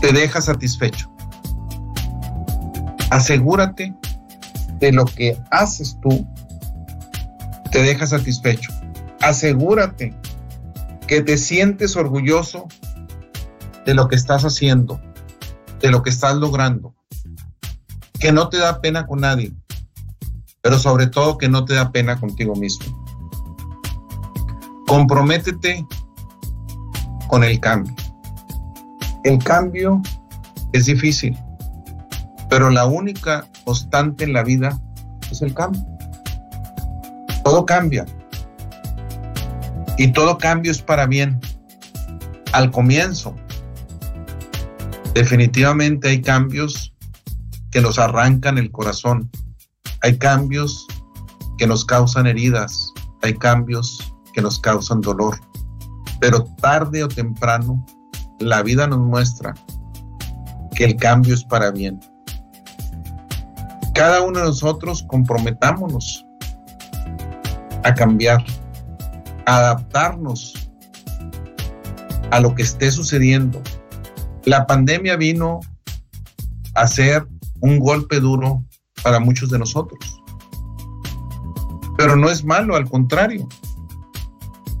[0.00, 1.10] te deja satisfecho.
[3.10, 3.94] Asegúrate
[4.78, 6.26] de lo que haces tú
[7.70, 8.72] te deja satisfecho.
[9.20, 10.14] Asegúrate
[11.06, 12.68] que te sientes orgulloso
[13.84, 15.00] de lo que estás haciendo,
[15.80, 16.94] de lo que estás logrando,
[18.18, 19.52] que no te da pena con nadie,
[20.66, 22.86] pero sobre todo que no te da pena contigo mismo.
[24.88, 25.86] Comprométete
[27.28, 27.94] con el cambio.
[29.22, 30.02] El cambio
[30.72, 31.38] es difícil,
[32.50, 34.76] pero la única constante en la vida
[35.30, 35.86] es el cambio.
[37.44, 38.04] Todo cambia.
[39.96, 41.40] Y todo cambio es para bien.
[42.52, 43.36] Al comienzo,
[45.14, 46.92] definitivamente hay cambios
[47.70, 49.30] que nos arrancan el corazón.
[50.02, 50.86] Hay cambios
[51.58, 52.92] que nos causan heridas.
[53.22, 55.38] Hay cambios que nos causan dolor.
[56.20, 57.84] Pero tarde o temprano,
[58.38, 59.54] la vida nos muestra
[60.74, 62.00] que el cambio es para bien.
[63.94, 66.24] Cada uno de nosotros comprometámonos
[67.82, 68.44] a cambiar,
[69.46, 70.70] a adaptarnos
[72.30, 73.62] a lo que esté sucediendo.
[74.44, 75.60] La pandemia vino
[76.74, 77.26] a ser
[77.60, 78.62] un golpe duro
[79.06, 80.20] para muchos de nosotros.
[81.96, 83.46] Pero no es malo, al contrario.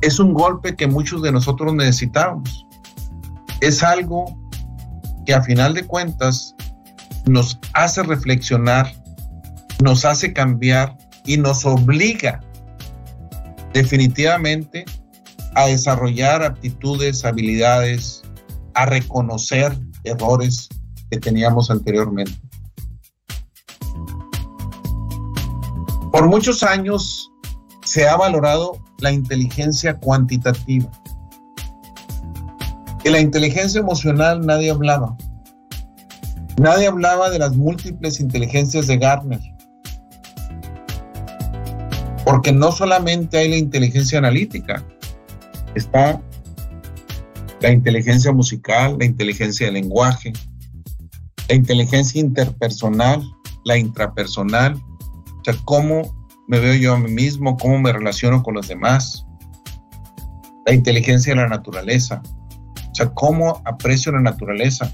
[0.00, 2.66] Es un golpe que muchos de nosotros necesitamos.
[3.60, 4.24] Es algo
[5.26, 6.56] que a final de cuentas
[7.26, 8.92] nos hace reflexionar,
[9.80, 12.40] nos hace cambiar y nos obliga
[13.74, 14.86] definitivamente
[15.54, 18.24] a desarrollar aptitudes, habilidades,
[18.74, 20.68] a reconocer errores
[21.12, 22.45] que teníamos anteriormente.
[26.16, 27.30] Por muchos años
[27.84, 30.90] se ha valorado la inteligencia cuantitativa.
[33.04, 35.14] De la inteligencia emocional nadie hablaba.
[36.56, 39.40] Nadie hablaba de las múltiples inteligencias de Gartner.
[42.24, 44.82] Porque no solamente hay la inteligencia analítica,
[45.74, 46.18] está
[47.60, 50.32] la inteligencia musical, la inteligencia del lenguaje,
[51.50, 53.22] la inteligencia interpersonal,
[53.66, 54.82] la intrapersonal,
[55.52, 59.26] sea, cómo me veo yo a mí mismo, cómo me relaciono con los demás.
[60.66, 62.22] La inteligencia de la naturaleza.
[62.90, 64.90] O sea, cómo aprecio la naturaleza.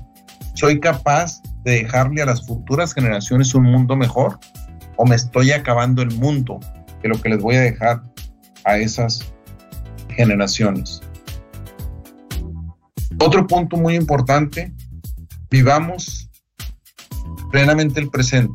[0.55, 4.39] ¿Soy capaz de dejarle a las futuras generaciones un mundo mejor?
[4.97, 6.61] ¿O me estoy acabando el mundo
[7.03, 8.03] de lo que les voy a dejar
[8.65, 9.33] a esas
[10.11, 11.01] generaciones?
[13.19, 14.73] Otro punto muy importante,
[15.51, 16.29] vivamos
[17.51, 18.53] plenamente el presente.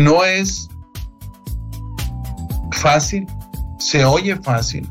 [0.00, 0.70] No es
[2.72, 3.26] fácil,
[3.78, 4.88] se oye fácil.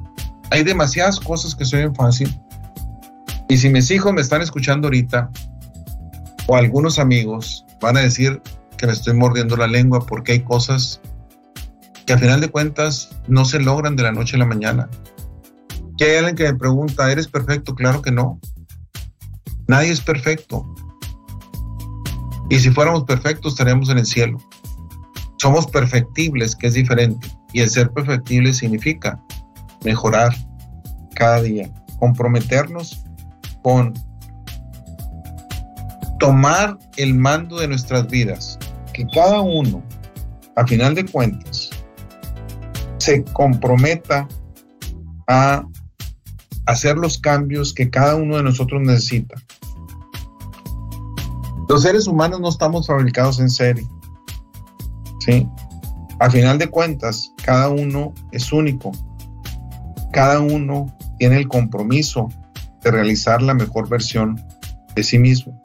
[0.51, 2.39] Hay demasiadas cosas que se oyen fácil.
[3.47, 5.32] Y si mis hijos me están escuchando ahorita,
[6.45, 8.39] o algunos amigos, van a decir
[8.78, 11.01] que me estoy mordiendo la lengua porque hay cosas
[12.05, 14.89] que al final de cuentas no se logran de la noche a la mañana.
[15.97, 17.74] Que hay alguien que me pregunta, ¿eres perfecto?
[17.74, 18.39] Claro que no.
[19.68, 20.72] Nadie es perfecto.
[22.51, 24.38] Y si fuéramos perfectos, estaríamos en el cielo
[25.40, 27.28] somos perfectibles, que es diferente.
[27.54, 29.20] Y el ser perfectible significa
[29.84, 30.36] mejorar
[31.16, 31.70] cada día,
[32.00, 33.04] comprometernos
[33.64, 33.94] con
[36.20, 38.60] tomar el mando de nuestras vidas,
[38.94, 39.82] que cada uno,
[40.56, 41.70] a final de cuentas,
[42.98, 44.28] se comprometa
[45.28, 45.66] a
[46.66, 49.36] hacer los cambios que cada uno de nosotros necesita.
[51.70, 53.88] Los seres humanos no estamos fabricados en serie
[55.20, 55.47] ¿sí?
[56.20, 58.91] A final de cuentas, cada uno es único.
[60.11, 62.30] Cada uno tiene el compromiso
[62.84, 64.41] de realizar la mejor versión
[64.95, 65.61] de sí mismo.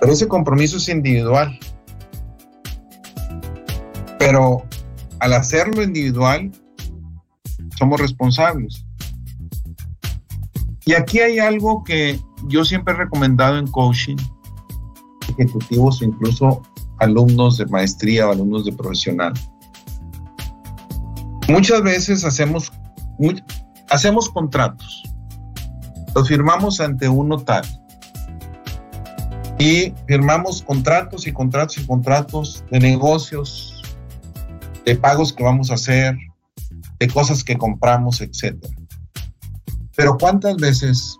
[0.00, 1.58] Pero ese compromiso es individual.
[4.18, 4.64] Pero
[5.20, 6.50] al hacerlo individual,
[7.76, 8.86] somos responsables.
[10.86, 14.16] Y aquí hay algo que yo siempre he recomendado en coaching,
[15.28, 16.62] ejecutivos incluso
[16.98, 19.32] alumnos de maestría o alumnos de profesional.
[21.48, 22.72] Muchas veces hacemos,
[23.90, 25.02] hacemos contratos,
[26.14, 27.84] los firmamos ante un notario
[29.58, 33.82] y firmamos contratos y contratos y contratos de negocios,
[34.84, 36.16] de pagos que vamos a hacer,
[36.98, 38.56] de cosas que compramos, etc.
[39.96, 41.18] Pero ¿cuántas veces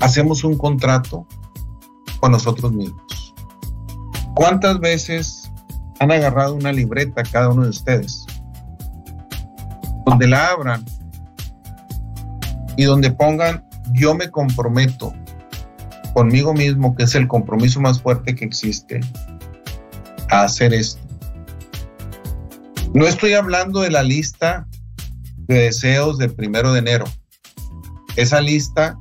[0.00, 1.26] hacemos un contrato
[2.20, 3.07] con nosotros mismos?
[4.38, 5.50] ¿Cuántas veces
[5.98, 8.24] han agarrado una libreta cada uno de ustedes?
[10.06, 10.84] Donde la abran
[12.76, 15.12] y donde pongan yo me comprometo
[16.14, 19.00] conmigo mismo, que es el compromiso más fuerte que existe,
[20.30, 21.02] a hacer esto.
[22.94, 24.68] No estoy hablando de la lista
[25.48, 27.06] de deseos del primero de enero.
[28.14, 28.96] Esa lista,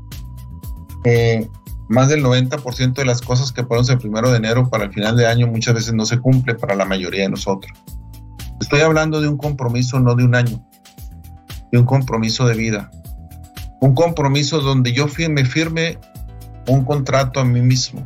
[1.04, 1.48] eh,
[1.90, 5.16] más del 90% de las cosas que ponemos el primero de enero para el final
[5.16, 7.72] de año muchas veces no se cumple para la mayoría de nosotros.
[8.60, 10.66] Estoy hablando de un compromiso no de un año,
[11.72, 12.92] de un compromiso de vida.
[13.80, 16.00] Un compromiso donde yo firme, firme
[16.68, 18.06] un contrato a mí mismo,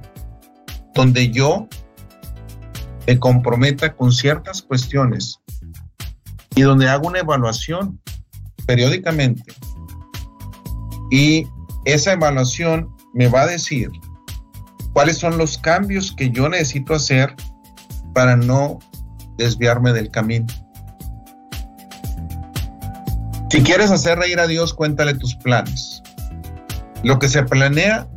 [0.94, 1.68] donde yo
[3.08, 5.40] me comprometa con ciertas cuestiones
[6.56, 8.00] y donde hago una evaluación
[8.68, 9.54] periódicamente.
[11.10, 11.48] Y
[11.86, 13.92] esa evaluación me va a decir
[14.94, 17.36] cuáles son los cambios que yo necesito hacer
[18.14, 18.80] para no
[19.38, 20.48] desviarme del camino.
[23.50, 26.02] Si quieres hacer reír a Dios, cuéntale tus planes.
[27.04, 28.08] Lo que se planea,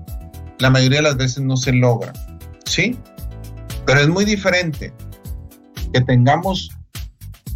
[0.59, 2.12] la mayoría de las veces no se logra.
[2.64, 2.97] ¿Sí?
[3.86, 4.92] Pero es muy diferente
[5.92, 6.70] que tengamos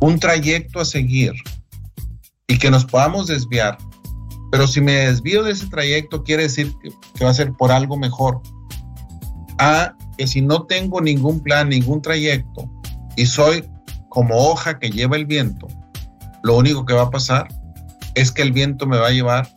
[0.01, 1.33] un trayecto a seguir
[2.49, 3.79] y que nos podamos desviar.
[4.51, 6.91] Pero si me desvío de ese trayecto, quiere decir que,
[7.25, 8.41] va a ser por algo mejor.
[9.59, 12.71] A que si no tengo ningún plan, ningún trayecto
[13.17, 13.69] y soy
[14.09, 15.67] como hoja que lleva el viento,
[16.43, 17.49] lo único que va a pasar
[18.15, 19.49] es que el viento me va a llevar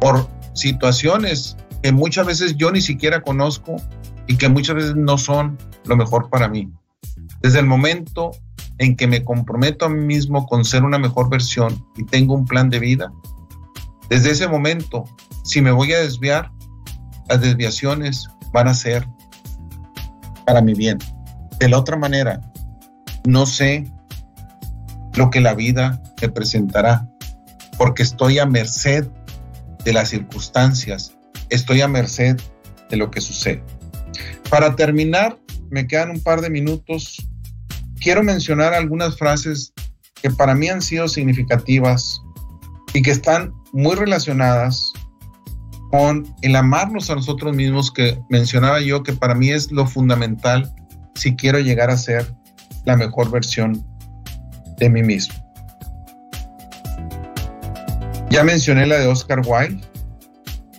[0.00, 3.76] por situaciones que muchas veces yo ni siquiera conozco
[4.26, 6.70] y que muchas veces no son lo mejor para mí.
[7.40, 8.30] Desde el momento
[8.78, 12.44] en que me comprometo a mí mismo con ser una mejor versión y tengo un
[12.44, 13.12] plan de vida,
[14.08, 15.04] desde ese momento,
[15.44, 16.50] si me voy a desviar,
[17.28, 19.06] las desviaciones van a ser
[20.46, 20.98] para mi bien.
[21.58, 22.40] De la otra manera,
[23.26, 23.84] no sé
[25.14, 27.08] lo que la vida me presentará,
[27.78, 29.06] porque estoy a merced
[29.84, 31.16] de las circunstancias,
[31.50, 32.36] estoy a merced
[32.90, 33.62] de lo que sucede.
[34.50, 35.38] Para terminar,
[35.70, 37.16] me quedan un par de minutos
[38.02, 39.72] quiero mencionar algunas frases
[40.20, 42.20] que para mí han sido significativas
[42.94, 44.92] y que están muy relacionadas
[45.90, 50.74] con el amarnos a nosotros mismos que mencionaba yo que para mí es lo fundamental
[51.14, 52.34] si quiero llegar a ser
[52.84, 53.84] la mejor versión
[54.78, 55.34] de mí mismo.
[58.30, 59.84] Ya mencioné la de Oscar Wilde,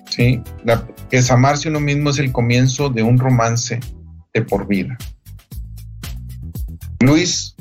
[0.10, 0.42] ¿sí?
[0.64, 3.80] La, es amarse uno mismo es el comienzo de un romance
[4.34, 4.98] de por vida.
[7.00, 7.56] Luis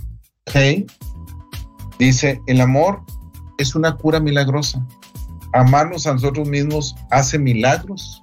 [0.54, 0.86] Hay
[1.98, 3.02] dice, el amor
[3.62, 4.84] es una cura milagrosa.
[5.54, 8.22] Amarnos a nosotros mismos hace milagros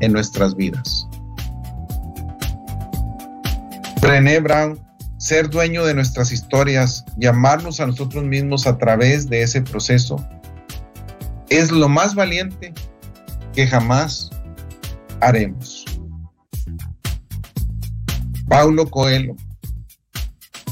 [0.00, 1.08] en nuestras vidas.
[4.00, 4.78] Brené Brown,
[5.18, 10.16] ser dueño de nuestras historias y amarnos a nosotros mismos a través de ese proceso
[11.48, 12.72] es lo más valiente
[13.54, 14.30] que jamás
[15.20, 15.84] haremos.
[18.48, 19.34] Paulo Coelho,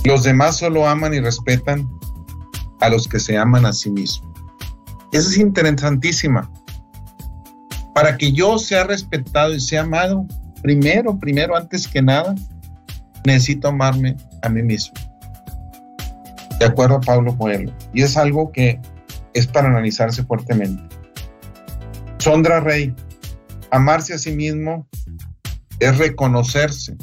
[0.05, 1.89] los demás solo aman y respetan
[2.81, 4.29] a los que se aman a sí mismos.
[5.13, 6.51] Esa es interesantísima.
[7.95, 10.27] Para que yo sea respetado y sea amado,
[10.63, 12.35] primero, primero, antes que nada,
[13.25, 14.95] necesito amarme a mí mismo.
[16.59, 17.73] De acuerdo a Pablo Coelho.
[17.93, 18.81] Y es algo que
[19.35, 20.83] es para analizarse fuertemente.
[22.19, 22.95] Sondra Rey,
[23.71, 24.89] amarse a sí mismo
[25.81, 26.97] es reconocerse,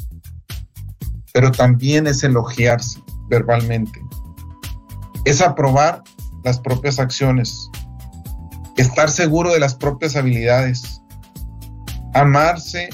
[1.32, 4.00] pero también es elogiarse verbalmente.
[5.24, 6.02] Es aprobar
[6.44, 7.70] las propias acciones,
[8.76, 11.02] estar seguro de las propias habilidades.
[12.14, 12.88] Amarse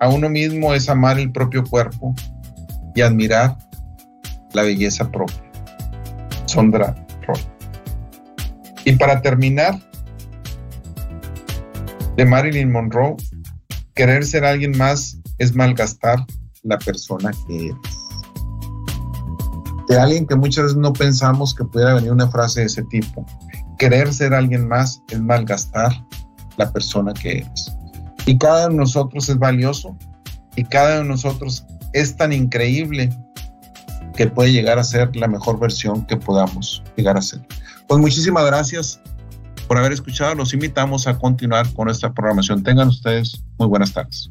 [0.00, 2.14] a uno mismo es amar el propio cuerpo
[2.94, 3.56] y admirar
[4.52, 5.42] la belleza propia.
[6.46, 6.94] Sondra
[7.26, 7.40] Roy.
[8.84, 9.78] Y para terminar,
[12.16, 13.16] de Marilyn Monroe,
[13.94, 16.18] querer ser alguien más es malgastar
[16.62, 17.97] la persona que eres.
[19.88, 23.24] De alguien que muchas veces no pensamos que pudiera venir una frase de ese tipo.
[23.78, 25.92] Querer ser alguien más es malgastar
[26.58, 27.74] la persona que eres.
[28.26, 29.96] Y cada uno de nosotros es valioso
[30.56, 31.64] y cada uno de nosotros
[31.94, 33.10] es tan increíble
[34.14, 37.40] que puede llegar a ser la mejor versión que podamos llegar a ser.
[37.86, 39.00] Pues muchísimas gracias
[39.68, 40.34] por haber escuchado.
[40.34, 42.62] Los invitamos a continuar con nuestra programación.
[42.62, 44.30] Tengan ustedes muy buenas tardes.